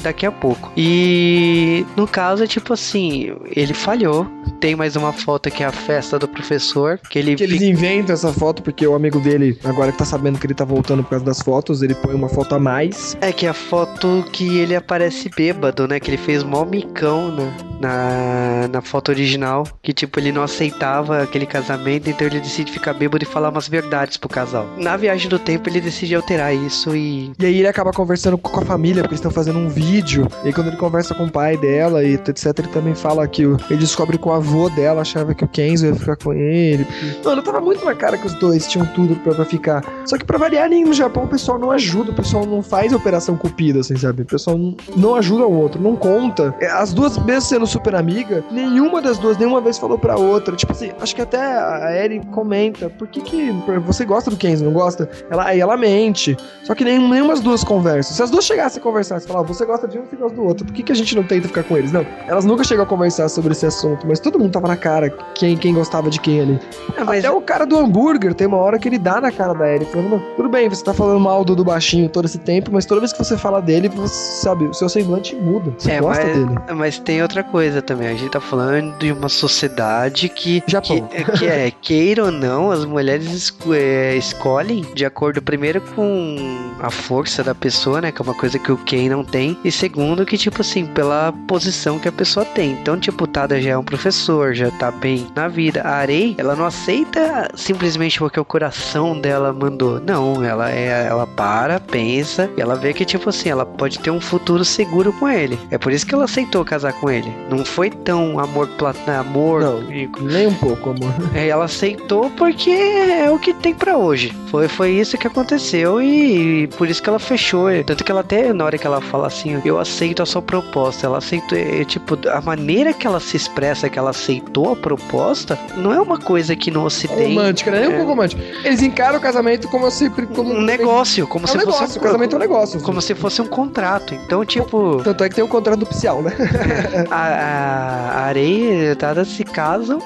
[0.01, 0.71] daqui a pouco.
[0.75, 4.27] E no caso é tipo assim, ele falhou.
[4.59, 8.13] Tem mais uma foto que é a festa do professor, que ele que eles inventam
[8.13, 11.09] essa foto porque o amigo dele, agora que tá sabendo que ele tá voltando por
[11.11, 13.17] causa das fotos, ele põe uma foto a mais.
[13.21, 15.99] É que é a foto que ele aparece bêbado, né?
[15.99, 17.51] Que ele fez mó micão né?
[17.79, 22.93] na, na foto original, que tipo ele não aceitava aquele casamento, então ele decide ficar
[22.93, 24.67] bêbado e falar umas verdades pro casal.
[24.77, 28.59] Na viagem do tempo ele decide alterar isso e E aí ele acaba conversando com
[28.59, 30.27] a família, porque eles estão fazendo um vídeo.
[30.43, 33.43] E aí, quando ele conversa com o pai dela e etc, ele também fala que
[33.43, 36.85] ele descobre que o avô dela achava que o Kenzo ia ficar com ele.
[37.23, 39.83] Mano, tava muito na cara que os dois tinham tudo pra, ficar.
[40.05, 42.93] Só que pra variar, nem no Japão o pessoal não ajuda, o pessoal não faz
[42.93, 44.23] operação cupida, assim, sabe?
[44.23, 46.53] O pessoal não, não ajuda o outro, não conta.
[46.59, 50.55] É, as duas, mesmo sendo super amiga, nenhuma das duas, nenhuma vez falou pra outra.
[50.55, 53.51] Tipo assim, acho que até a Eri comenta, por que que
[53.85, 55.09] você gosta do Kenzo, não gosta?
[55.29, 56.37] Ela, aí ela mente.
[56.63, 58.15] Só que nem, nenhuma das duas conversam.
[58.15, 60.43] Se as duas chegassem a conversar, você falar, você gosta de um, você gosta do
[60.43, 61.91] outro, por que que a gente não tenta ficar com eles?
[61.91, 65.09] Não, elas nunca chegam a conversar sobre esse assunto, mas todo mundo tava na cara
[65.35, 66.59] quem, quem gostava de quem ali.
[66.97, 67.23] É, mas...
[67.23, 69.85] Até o cara do hambúrguer, tem uma hora que ele dá na cara da Eri,
[69.85, 73.01] falando, tudo bem, você tá falando mal do, do baixinho todo esse tempo, mas toda
[73.01, 75.73] vez que você fala dele, você sabe, o seu semblante muda.
[75.77, 76.59] Você é, gosta mas, dele.
[76.75, 78.07] Mas tem outra coisa também.
[78.07, 80.63] A gente tá falando de uma sociedade que.
[80.67, 81.07] Japão.
[81.07, 86.35] Que, que é, queira ou não, as mulheres esco é, escolhem de acordo, primeiro, com
[86.79, 88.11] a força da pessoa, né?
[88.11, 89.57] Que é uma coisa que o Ken não tem.
[89.63, 92.71] E segundo, que, tipo assim, pela posição que a pessoa tem.
[92.71, 95.81] Então, tipo, Tada já é um professor, já tá bem na vida.
[95.81, 99.99] A Arei, ela não aceita simplesmente porque o coração dela mandou.
[99.99, 101.07] Não, ela é.
[101.07, 105.11] Ela para, pensa, e ela vê que, tipo assim, ela pode ter um futuro seguro
[105.13, 105.59] com ele.
[105.69, 107.31] É por isso que ela aceitou casar com ele.
[107.49, 109.61] Não foi tão amor platônico, amor.
[109.61, 109.81] Não,
[110.21, 111.11] nem um pouco amor.
[111.33, 114.35] É, ela aceitou porque é o que tem para hoje.
[114.47, 117.67] Foi, foi isso que aconteceu e, e, por isso que ela fechou.
[117.85, 121.05] Tanto que ela até, na hora que ela fala assim, eu aceito a sua proposta,
[121.05, 125.57] ela aceitou, é, tipo, a maneira que ela se expressa, que ela aceitou a proposta,
[125.75, 127.23] não é uma coisa que no ocidente...
[127.23, 127.79] Romântica, né?
[127.81, 128.41] Nem um pouco romântico.
[128.63, 130.25] Eles encaram o casamento como sempre...
[130.27, 131.99] Como um negócio, como é se um negócio, fosse...
[131.99, 132.81] O casamento é um negócio.
[132.81, 133.07] Como assim.
[133.07, 134.13] se fosse um contrato.
[134.13, 135.01] Então, tipo...
[135.03, 136.31] Tanto é que tem um contrato nupcial, né?
[137.09, 139.99] a, a, a Arei e Tada se casam,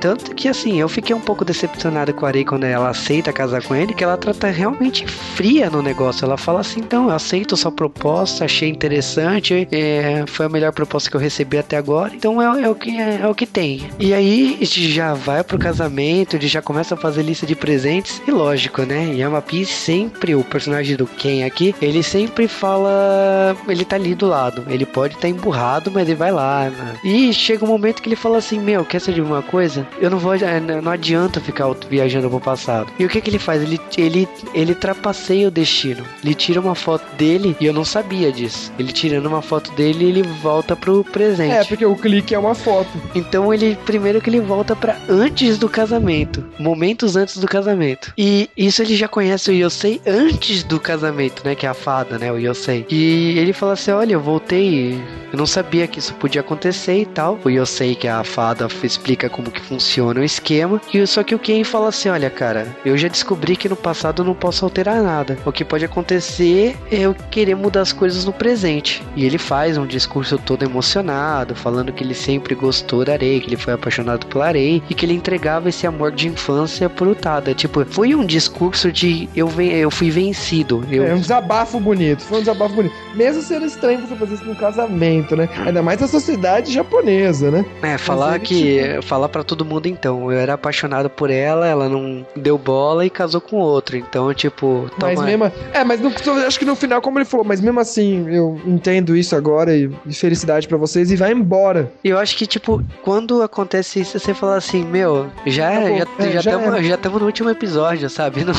[0.00, 3.62] tanto que, assim, eu fiquei um pouco decepcionado com a Arei quando ela aceita casar
[3.62, 6.24] com ele, que ela trata realmente fria no negócio.
[6.24, 11.10] Ela fala assim, então, eu aceito sua proposta, achei interessante, é, foi a melhor proposta
[11.10, 13.88] que eu recebi até agora, então é, é o, que, é, é, o que tem.
[13.98, 18.30] E aí, já vai pro casamento, ele já começa a fazer lista de presentes, e
[18.30, 24.14] lógico, né, Yamapi sempre, o personagem do Ken aqui, ele sempre fala, ele tá ali
[24.14, 26.94] do lado, ele pode estar tá emburrado, mas ele vai lá, né?
[27.04, 29.86] E chega um momento que ele fala assim, meu, quer saber de uma coisa?
[30.00, 32.92] Eu não vou, é, não adianta ficar viajando pro passado.
[32.98, 33.62] E o que que ele faz?
[33.62, 36.04] Ele, ele, ele trapaceia o destino.
[36.24, 38.72] Ele tira uma foto dele e eu não sabia disso.
[38.78, 41.52] Ele tirando uma foto dele, ele volta pro presente.
[41.52, 42.90] É, porque o clique é uma foto.
[43.14, 46.44] Então ele, primeiro que ele volta para antes do casamento.
[46.58, 48.12] Momentos antes do casamento.
[48.16, 51.54] E isso ele já conhece o Yosei antes do casamento, né?
[51.54, 52.32] Que é a fada, né?
[52.32, 52.86] O Yosei.
[52.88, 55.00] E ele fala assim, olha, eu voltei...
[55.32, 57.38] Eu não sabia que isso podia acontecer e tal.
[57.42, 60.80] O Yosei, que é a fada, explica como que funciona o esquema.
[60.92, 64.20] E só que o Ken fala assim, olha, cara, eu já descobri que no passado
[64.20, 65.38] eu não posso alterar nada.
[65.46, 69.02] O que pode acontecer é eu querer mudar as coisas no presente.
[69.16, 73.48] E ele faz um discurso todo emocionado, falando que ele sempre gostou da Arei, que
[73.48, 77.54] ele foi apaixonado pela Arei e que ele entregava esse amor de infância pro Tada.
[77.54, 80.84] Tipo, foi um discurso de eu, eu fui vencido.
[80.90, 81.04] Eu...
[81.04, 82.94] É um desabafo bonito, foi um desabafo bonito.
[83.14, 85.48] Mesmo sendo estranho você fazer isso num casamento, né?
[85.64, 87.64] Ainda mais na sociedade japonesa, né?
[87.82, 88.82] É, falar que.
[88.82, 89.02] Tipo...
[89.02, 90.30] Falar para todo mundo então.
[90.30, 93.96] Eu era apaixonado por ela, ela não deu bola e casou com outro.
[93.96, 94.90] Então, tipo.
[95.00, 95.52] Mas mesmo.
[95.72, 96.12] É, mas no,
[96.46, 99.90] acho que no final, como ele falou, mas mesmo assim, eu entendo isso agora e,
[100.12, 101.92] felicidade para vocês e vai embora.
[102.04, 106.40] Eu acho que, tipo, quando acontece isso, você fala assim, meu, já já, é, já,
[106.40, 108.44] já, já estamos no último episódio, sabe?
[108.44, 108.54] Não,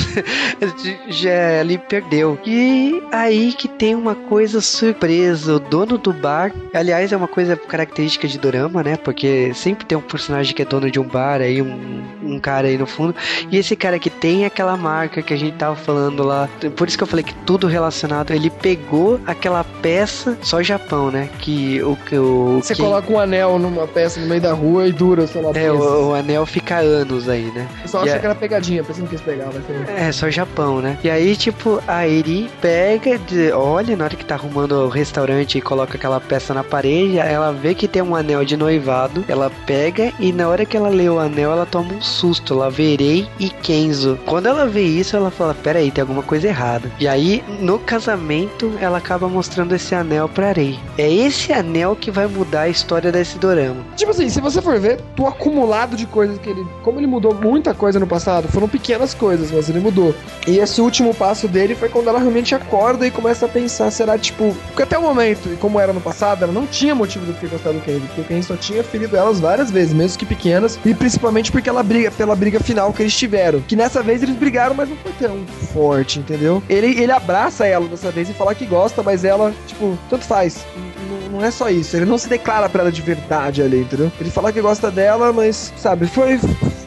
[1.07, 2.37] já ele perdeu.
[2.45, 5.55] E aí que tem uma coisa surpresa.
[5.55, 8.97] O dono do bar, aliás, é uma coisa característica de Dorama, né?
[8.97, 12.67] Porque sempre tem um personagem que é dono de um bar aí, um, um cara
[12.67, 13.15] aí no fundo.
[13.51, 16.49] E esse cara que tem aquela marca que a gente tava falando lá.
[16.75, 18.31] Por isso que eu falei que tudo relacionado.
[18.31, 21.29] Ele pegou aquela peça, só Japão, né?
[21.39, 21.97] Que o.
[22.17, 25.51] o Você coloca um anel numa peça no meio da rua e dura, sei lá.
[25.53, 27.67] É, o, o, anel fica anos aí, né?
[27.83, 28.19] Eu só achei a...
[28.19, 29.61] que era pegadinha, pensando que eles pegavam.
[29.95, 30.97] É, só Japão, né?
[31.03, 33.51] E aí, tipo, a Eri pega, de...
[33.51, 37.51] olha, na hora que tá arrumando o restaurante e coloca aquela peça na parede, ela
[37.51, 41.09] vê que tem um anel de noivado, ela pega e na hora que ela lê
[41.09, 42.53] o anel, ela toma um susto.
[42.53, 44.19] Ela vê Erei e Kenzo.
[44.25, 46.91] Quando ela vê isso, ela fala: Pera aí, tem alguma coisa errada.
[46.99, 50.79] E aí, no casamento, ela acaba mostrando esse anel pra Rei.
[50.97, 53.83] É esse anel que vai mudar a história desse dorama.
[53.95, 56.65] Tipo assim, se você for ver, o acumulado de coisas que ele.
[56.83, 60.13] Como ele mudou muita coisa no passado, foram pequenas coisas, mas ele mudou.
[60.47, 64.17] E esse último passo dele foi quando ela realmente acorda e começa a pensar: será
[64.17, 64.55] tipo.
[64.67, 67.47] Porque até o momento, e como era no passado, ela não tinha motivo do que
[67.47, 70.79] gostar do Ken, porque o Ken só tinha ferido elas várias vezes, mesmo que pequenas,
[70.85, 73.61] e principalmente porque ela briga pela briga final que eles tiveram.
[73.61, 76.63] Que nessa vez eles brigaram, mas não foi tão forte, entendeu?
[76.69, 80.65] Ele, ele abraça ela dessa vez e fala que gosta, mas ela, tipo, tanto faz.
[81.31, 81.95] Não, é só isso.
[81.95, 84.11] Ele não se declara pra ela de verdade ali, entendeu?
[84.19, 86.39] Ele fala que gosta dela, mas, sabe, foi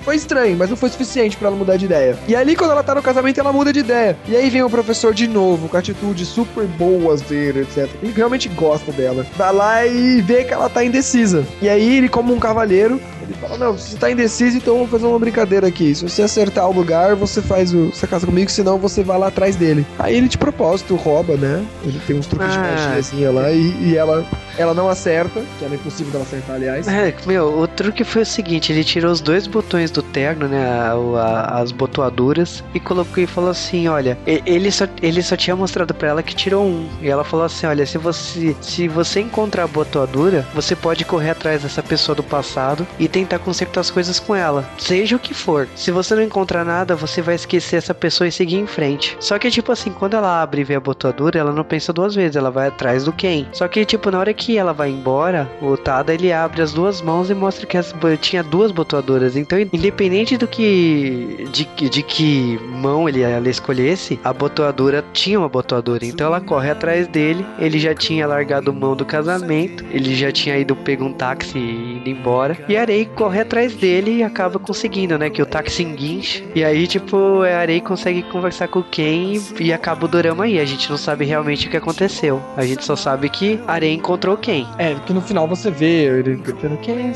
[0.06, 2.16] Foi estranho, mas não foi suficiente para ela mudar de ideia.
[2.28, 4.16] E ali, quando ela tá no casamento, ela muda de ideia.
[4.28, 7.90] E aí vem o professor de novo, com atitudes super boas dele, etc.
[8.00, 9.26] Ele realmente gosta dela.
[9.36, 11.44] Vai lá e vê que ela tá indecisa.
[11.60, 15.06] E aí ele, como um cavaleiro, ele fala: Não, você tá indeciso, então vamos fazer
[15.06, 15.92] uma brincadeira aqui.
[15.92, 17.86] Se você acertar o lugar, você faz o.
[17.86, 19.84] Você casa comigo, senão você vai lá atrás dele.
[19.98, 21.64] Aí ele de propósito rouba, né?
[21.82, 22.52] Ele tem uns truques ah.
[22.52, 24.24] de magiazinha lá e, e ela
[24.58, 26.88] ela não acerta, que era impossível dela acertar, aliás.
[26.88, 30.64] É, meu, o truque foi o seguinte: ele tirou os dois botões do terno, né?
[30.66, 35.56] A, a, as botoaduras, e colocou e falou assim: olha, ele só, ele só tinha
[35.56, 36.88] mostrado para ela que tirou um.
[37.00, 41.30] E ela falou assim: olha, se você, se você encontrar a botoadura, você pode correr
[41.30, 44.68] atrás dessa pessoa do passado e tentar consertar as coisas com ela.
[44.78, 45.68] Seja o que for.
[45.74, 49.16] Se você não encontrar nada, você vai esquecer essa pessoa e seguir em frente.
[49.20, 52.14] Só que, tipo assim, quando ela abre e vê a botoadura, ela não pensa duas
[52.14, 53.48] vezes, ela vai atrás do quem.
[53.52, 56.72] Só que, tipo, na hora que que ela vai embora, o Tada ele abre as
[56.72, 59.36] duas mãos e mostra que as, tinha duas botoadoras.
[59.36, 65.48] Então, independente do que de, de que mão ele ela escolhesse, a botoadora tinha uma
[65.48, 66.06] botoadora.
[66.06, 67.44] Então ela corre atrás dele.
[67.58, 71.96] Ele já tinha largado mão do casamento, ele já tinha ido pegar um táxi e
[71.96, 72.56] ido embora.
[72.68, 75.28] E a Arei corre atrás dele e acaba conseguindo, né?
[75.28, 76.46] Que o táxi enguinche.
[76.54, 80.60] E aí, tipo, a Arei consegue conversar com Ken e, acaba o drama aí.
[80.60, 82.40] A gente não sabe realmente o que aconteceu.
[82.56, 84.66] A gente só sabe que a Arei encontrou quem.
[84.78, 87.12] É, que no final você vê ele gritando quem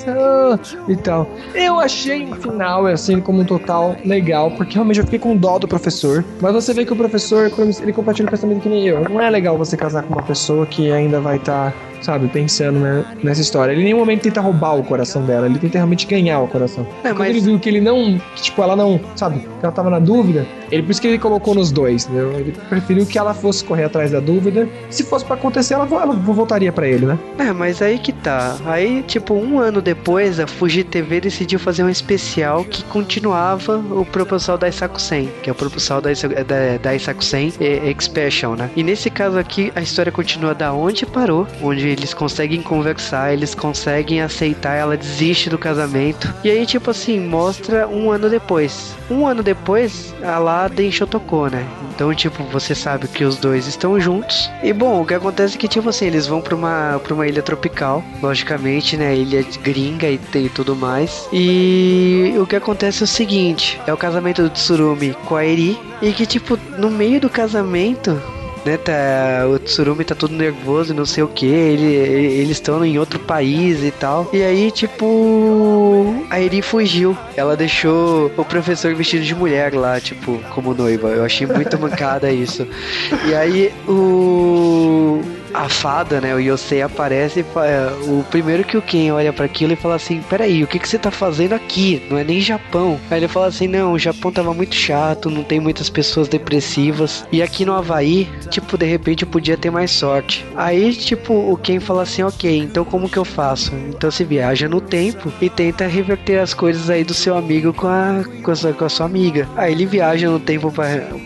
[0.89, 1.29] e tal.
[1.55, 5.59] Eu achei o final, assim, como um total legal, porque realmente eu fiquei com dó
[5.59, 6.25] do professor.
[6.41, 7.51] Mas você vê que o professor,
[7.83, 9.09] ele compartilha o pensamento que nem eu.
[9.09, 11.73] Não é legal você casar com uma pessoa que ainda vai estar.
[11.73, 13.73] Tá sabe, pensando né, nessa história.
[13.73, 16.87] Ele em nenhum momento tenta roubar o coração dela, ele tenta realmente ganhar o coração.
[17.05, 17.31] É, Quando mas...
[17.31, 20.47] ele viu que ele não, que, tipo, ela não, sabe, que ela tava na dúvida,
[20.71, 22.33] ele por isso que ele colocou nos dois, entendeu?
[22.33, 24.69] Ele preferiu que ela fosse correr atrás da dúvida.
[24.89, 27.19] Se fosse para acontecer, ela, ela voltaria para ele, né?
[27.39, 28.57] É, mas aí que tá.
[28.65, 34.05] Aí, tipo, um ano depois, a Fuji TV decidiu fazer um especial que continuava o
[34.05, 38.71] propulsal da Isakusen, que é o propulsal da, da, da Isakusen Expansion, né?
[38.77, 43.55] E nesse caso aqui, a história continua da onde parou, onde eles conseguem conversar, eles
[43.55, 46.33] conseguem aceitar, ela desiste do casamento.
[46.45, 48.95] E aí, tipo assim, mostra um ano depois.
[49.11, 51.67] Um ano depois, a lá deixou tocou, né?
[51.95, 54.51] Então, tipo, você sabe que os dois estão juntos.
[54.63, 57.27] E bom, o que acontece é que, tipo assim, eles vão pra uma, pra uma
[57.27, 59.15] ilha tropical, logicamente, né?
[59.15, 61.29] Ilha gringa e, e tudo mais.
[61.33, 65.79] E o que acontece é o seguinte: é o casamento do Tsurumi com a Eri.
[66.01, 68.21] E que, tipo, no meio do casamento,
[68.71, 72.99] né, tá, o Tsurumi tá todo nervoso, não sei o que, ele, eles estão em
[72.99, 74.29] outro país e tal.
[74.33, 77.17] E aí, tipo, a Eri fugiu.
[77.37, 81.09] Ela deixou o professor vestido de mulher lá, tipo, como noiva.
[81.09, 82.67] Eu achei muito mancada isso.
[83.27, 85.21] E aí, o
[85.53, 89.73] a fada, né, o Yosei aparece é, o primeiro que o Ken olha para aquilo
[89.73, 92.03] e fala assim, peraí, o que que você tá fazendo aqui?
[92.11, 92.99] Não é nem Japão.
[93.11, 97.25] Aí ele fala assim, não, o Japão tava muito chato, não tem muitas pessoas depressivas.
[97.33, 100.45] E aqui no Havaí, tipo, de repente eu podia ter mais sorte.
[100.57, 103.73] Aí, tipo, o Ken fala assim, ok, então como que eu faço?
[103.89, 107.87] Então se viaja no tempo e tenta reverter as coisas aí do seu amigo com
[107.87, 109.49] a, com a, sua, com a sua amiga.
[109.57, 110.73] Aí ele viaja no tempo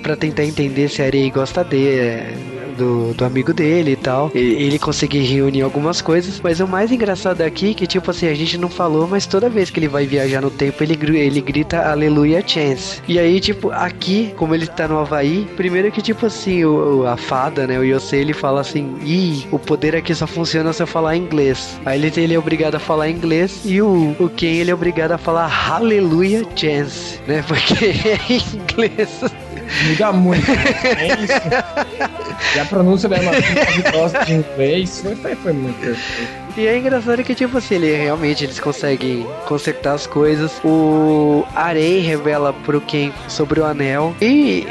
[0.03, 4.31] para tentar entender se a Arei gosta dele, do, do amigo dele e tal.
[4.35, 6.41] Ele, ele conseguir reunir algumas coisas.
[6.43, 9.49] Mas o mais engraçado aqui é que, tipo assim, a gente não falou, mas toda
[9.49, 13.01] vez que ele vai viajar no tempo, ele, ele grita Aleluia Chance.
[13.09, 17.16] E aí, tipo, aqui, como ele tá no Havaí, primeiro que, tipo assim, o, a
[17.16, 20.87] fada, né, o Yosei, ele fala assim, ih, o poder aqui só funciona se eu
[20.87, 21.79] falar inglês.
[21.85, 25.12] Aí ele, ele é obrigado a falar inglês e o, o Ken, ele é obrigado
[25.12, 29.20] a falar Aleluia Chance, né, porque é inglês.
[29.88, 30.50] Muda muito.
[30.50, 32.56] É isso.
[32.56, 33.32] E a pronúncia da Emma
[34.24, 36.44] de inglês foi, foi, foi muito perfeito.
[36.56, 40.52] E é engraçado que, tipo assim, ele, realmente eles conseguem consertar as coisas.
[40.64, 44.14] O Arei revela pro Ken sobre o anel.
[44.20, 44.66] E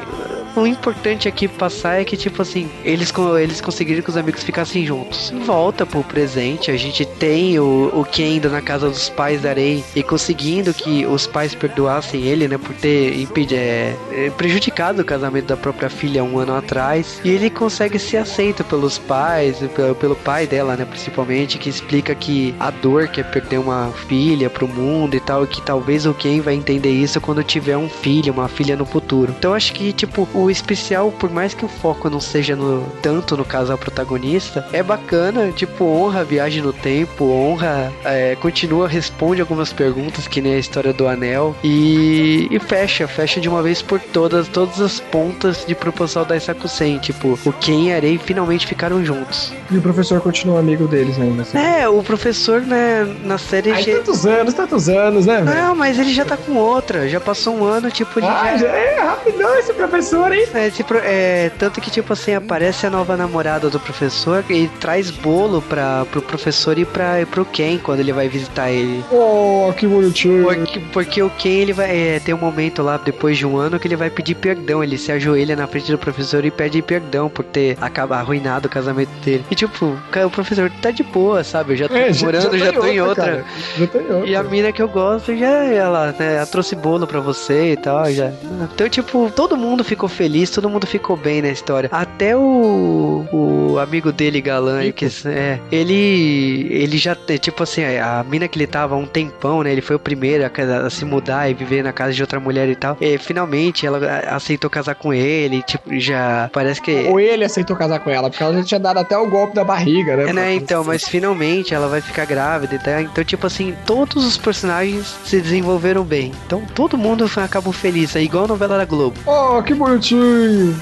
[0.55, 4.85] o importante aqui passar é que, tipo assim, eles, eles conseguiram que os amigos ficassem
[4.85, 5.31] juntos.
[5.45, 9.83] Volta pro presente, a gente tem o, o Ken na casa dos pais da Rei
[9.95, 15.05] e conseguindo que os pais perdoassem ele, né, por ter impedido, é, é, prejudicado o
[15.05, 17.21] casamento da própria filha um ano atrás.
[17.23, 22.15] E ele consegue ser aceito pelos pais, pelo, pelo pai dela, né, principalmente, que explica
[22.15, 26.05] que a dor que é perder uma filha pro mundo e tal, e que talvez
[26.05, 29.33] o Ken vai entender isso quando tiver um filho, uma filha no futuro.
[29.37, 32.85] Então acho que, tipo, o o especial, por mais que o foco não seja no,
[33.01, 38.87] tanto no casal protagonista, é bacana, tipo, honra a viagem no tempo, honra, é, continua,
[38.87, 43.61] responde algumas perguntas, que nem a história do anel, e, e fecha, fecha de uma
[43.61, 47.95] vez por todas, todas as pontas de proposital da Sakusen, tipo, o Ken e a
[47.95, 49.53] Arei finalmente ficaram juntos.
[49.71, 51.43] E o professor continua amigo deles ainda.
[51.43, 51.57] Assim.
[51.57, 53.71] É, o professor, né, na série...
[53.71, 53.95] Ai, já...
[53.97, 55.57] tantos anos, tantos anos, né, velho?
[55.57, 58.67] Não, mas ele já tá com outra, já passou um ano, tipo, ele ah, já...
[58.67, 63.69] É rapidão esse professor, É, tipo, é, tanto que, tipo assim, aparece a nova namorada
[63.69, 68.13] do professor e traz bolo pra, pro professor e pra, e pro Ken quando ele
[68.13, 69.03] vai visitar ele.
[69.11, 70.43] Oh, que bonitinho.
[70.43, 73.79] Porque, porque o Ken, ele vai é, ter um momento lá, depois de um ano,
[73.79, 74.83] que ele vai pedir perdão.
[74.83, 78.69] Ele se ajoelha na frente do professor e pede perdão por ter acabado arruinado o
[78.69, 79.45] casamento dele.
[79.49, 81.73] E tipo, o professor tá de boa, sabe?
[81.73, 83.45] Eu já tô é, morando, já, já, já tô em outra.
[83.77, 84.29] Já tô em outra.
[84.29, 87.77] E a mina que eu gosto já, ela, né, ela trouxe bolo pra você e
[87.77, 88.31] tal, já.
[88.73, 91.89] Então, tipo, todo mundo ficou feliz, todo mundo ficou bem na história.
[91.91, 98.47] Até o, o amigo dele, Galã, que é, ele ele já, tipo assim, a mina
[98.47, 99.71] que ele tava há um tempão, né?
[99.71, 102.67] Ele foi o primeiro a, a, se mudar e viver na casa de outra mulher
[102.69, 102.97] e tal.
[102.99, 103.99] E finalmente ela
[104.29, 107.07] aceitou casar com ele, tipo, já parece que.
[107.09, 109.63] Ou ele aceitou casar com ela, porque ela já tinha dado até o golpe da
[109.63, 110.29] barriga, né?
[110.29, 110.53] É, né?
[110.53, 113.01] Então, mas finalmente ela vai ficar grávida e tal.
[113.01, 116.31] Então, tipo assim, todos os personagens se desenvolveram bem.
[116.45, 119.17] Então todo mundo acabou feliz, é igual a novela da Globo.
[119.25, 120.12] Oh, que bonitinho!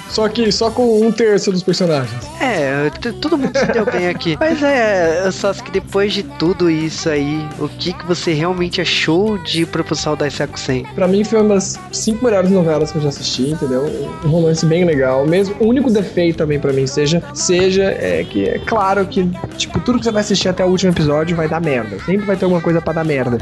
[0.10, 2.30] Só que só com um terço dos personagens.
[2.40, 2.90] É,
[3.22, 4.38] todo mundo se deu bem aqui.
[4.40, 9.38] Mas é, só que depois de tudo isso aí, o que, que você realmente achou
[9.38, 10.86] de Propulsal da Sakusen?
[10.96, 13.84] Pra mim foi uma das cinco melhores novelas que eu já assisti, entendeu?
[14.24, 15.26] Um romance bem legal.
[15.26, 19.80] Mesmo, o único defeito também pra mim seja, seja é que é claro que, tipo,
[19.80, 21.98] tudo que você vai assistir até o último episódio vai dar merda.
[22.06, 23.38] Sempre vai ter alguma coisa pra dar merda.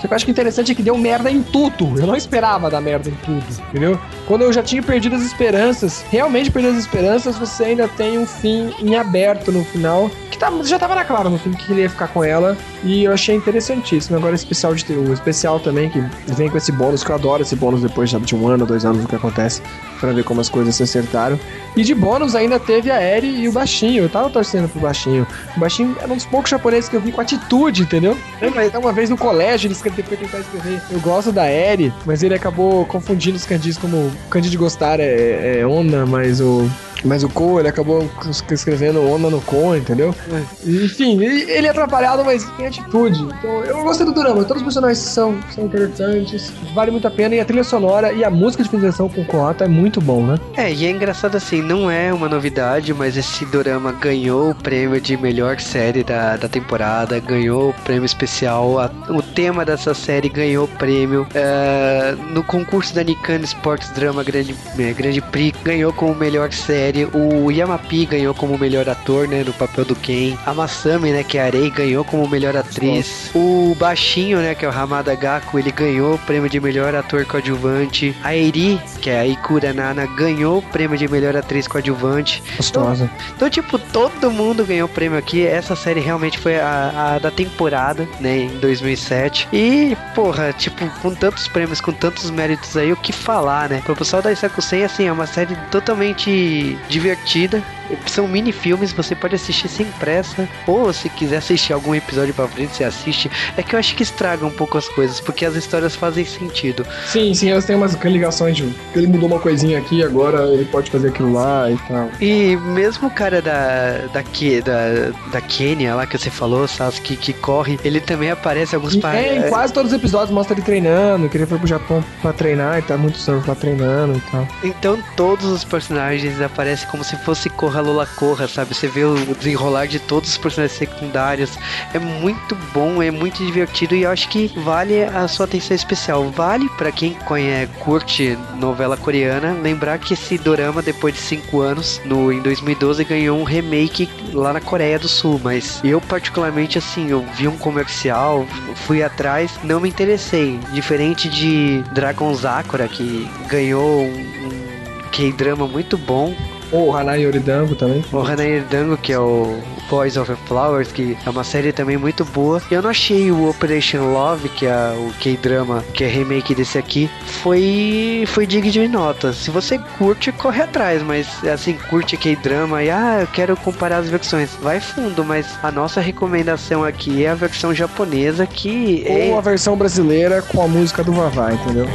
[0.00, 1.98] Só que eu acho que interessante é que deu merda em tudo.
[1.98, 3.98] Eu não esperava dar merda em tudo, entendeu?
[4.26, 8.26] Quando eu já tinha perdido as esperanças, realmente perdi as esperanças, você ainda tem um
[8.26, 10.10] fim em aberto no final,
[10.50, 13.12] tá, já tava na clara no filme que ele ia ficar com ela, e eu
[13.12, 14.16] achei interessantíssimo.
[14.16, 16.00] Agora, especial de o especial também, que
[16.34, 19.04] vem com esse bônus, que eu adoro esse bônus depois de um ano, dois anos,
[19.04, 19.62] o que acontece,
[20.00, 21.38] para ver como as coisas se acertaram.
[21.76, 24.04] E de bônus ainda teve a Eri e o Baixinho.
[24.04, 25.26] Eu tava torcendo pro Baixinho.
[25.56, 28.16] O Baixinho era um dos poucos japoneses que eu vi com atitude, entendeu?
[28.40, 30.80] Até uma vez no colégio ele escreveu, tentar escrever.
[30.90, 33.96] Eu gosto da Eri, mas ele acabou confundindo os kanjis como.
[33.96, 36.68] O kanji de gostar é, é Ona, mas o
[37.04, 38.08] mas o Ko, ele acabou
[38.50, 40.14] escrevendo onda no Ko, entendeu?
[40.32, 40.68] É.
[40.68, 43.22] Enfim, ele é atrapalhado, mas tem atitude.
[43.22, 44.44] Então, eu gostei do drama.
[44.44, 47.34] Todos os personagens são, são interessantes, vale muito a pena.
[47.34, 50.24] E a trilha sonora e a música de finalização com o Koata é muito bom,
[50.24, 50.38] né?
[50.56, 55.00] É, e é engraçado assim, não é uma novidade, mas esse drama ganhou o prêmio
[55.00, 58.78] de melhor série da, da temporada, ganhou o prêmio especial.
[58.80, 61.26] A, o tema dessa série ganhou o prêmio.
[61.34, 66.93] Uh, no concurso da Nikan Sports Drama Grande, é, Grande Prix, ganhou como melhor série
[66.94, 67.04] série.
[67.12, 70.36] O Yamapi ganhou como melhor ator, né, no papel do Ken.
[70.46, 73.30] A Masami, né, que é a Arei, ganhou como melhor atriz.
[73.34, 77.24] O Baixinho, né, que é o Hamada Gaku, ele ganhou o prêmio de melhor ator
[77.26, 78.14] coadjuvante.
[78.22, 82.42] A Eri, que é a Ikura Nana, ganhou o prêmio de melhor atriz coadjuvante.
[82.56, 83.10] Gostosa.
[83.34, 85.46] Então, então, tipo, todo mundo ganhou o prêmio aqui.
[85.46, 89.48] Essa série realmente foi a, a da temporada, né, em 2007.
[89.52, 93.82] E, porra, tipo, com tantos prêmios, com tantos méritos aí, o que falar, né?
[93.88, 97.62] O pessoal da Isakusen, assim, é uma série totalmente divertida
[98.06, 102.48] são mini filmes, você pode assistir sem pressa, ou se quiser assistir algum episódio pra
[102.48, 103.30] frente, você assiste.
[103.56, 106.86] É que eu acho que estraga um pouco as coisas, porque as histórias fazem sentido.
[107.06, 108.68] Sim, sim, elas têm umas ligações de.
[108.94, 112.10] Ele mudou uma coisinha aqui, agora ele pode fazer aquilo lá e tal.
[112.20, 114.06] E mesmo o cara da.
[114.12, 118.96] da, da, da Kenya lá que você falou, Sasuke, que corre, ele também aparece alguns
[118.96, 119.14] par...
[119.14, 122.32] É, em quase todos os episódios mostra ele treinando, que ele foi pro Japão pra
[122.32, 124.48] treinar e tá muito tempo lá treinando e tal.
[124.62, 128.74] Então todos os personagens aparecem como se fosse correr Corra Corra, sabe?
[128.74, 131.58] Você vê o desenrolar de todos os personagens secundários.
[131.92, 136.30] É muito bom, é muito divertido e eu acho que vale a sua atenção especial.
[136.30, 142.00] Vale para quem conhece, curte novela coreana, lembrar que esse dorama, depois de 5 anos,
[142.04, 145.40] no, em 2012, ganhou um remake lá na Coreia do Sul.
[145.42, 148.46] Mas eu, particularmente, assim, eu vi um comercial,
[148.86, 150.58] fui atrás, não me interessei.
[150.72, 156.34] Diferente de Dragon Sakura, que ganhou um, um K-drama muito bom
[156.74, 158.04] o Hanai Yoridango também.
[158.12, 159.58] O Hanai Yoridango, que é o
[159.88, 162.60] Boys of Flowers, que é uma série também muito boa.
[162.70, 167.08] Eu não achei o Operation Love, que é o K-drama, que é remake desse aqui,
[167.42, 169.32] foi foi digno de nota.
[169.32, 174.08] Se você curte, corre atrás, mas assim, curte K-drama e ah, eu quero comparar as
[174.08, 174.50] versões.
[174.60, 179.38] Vai fundo, mas a nossa recomendação aqui é a versão japonesa que Ou é...
[179.38, 181.86] a versão brasileira com a música do Vavá, entendeu?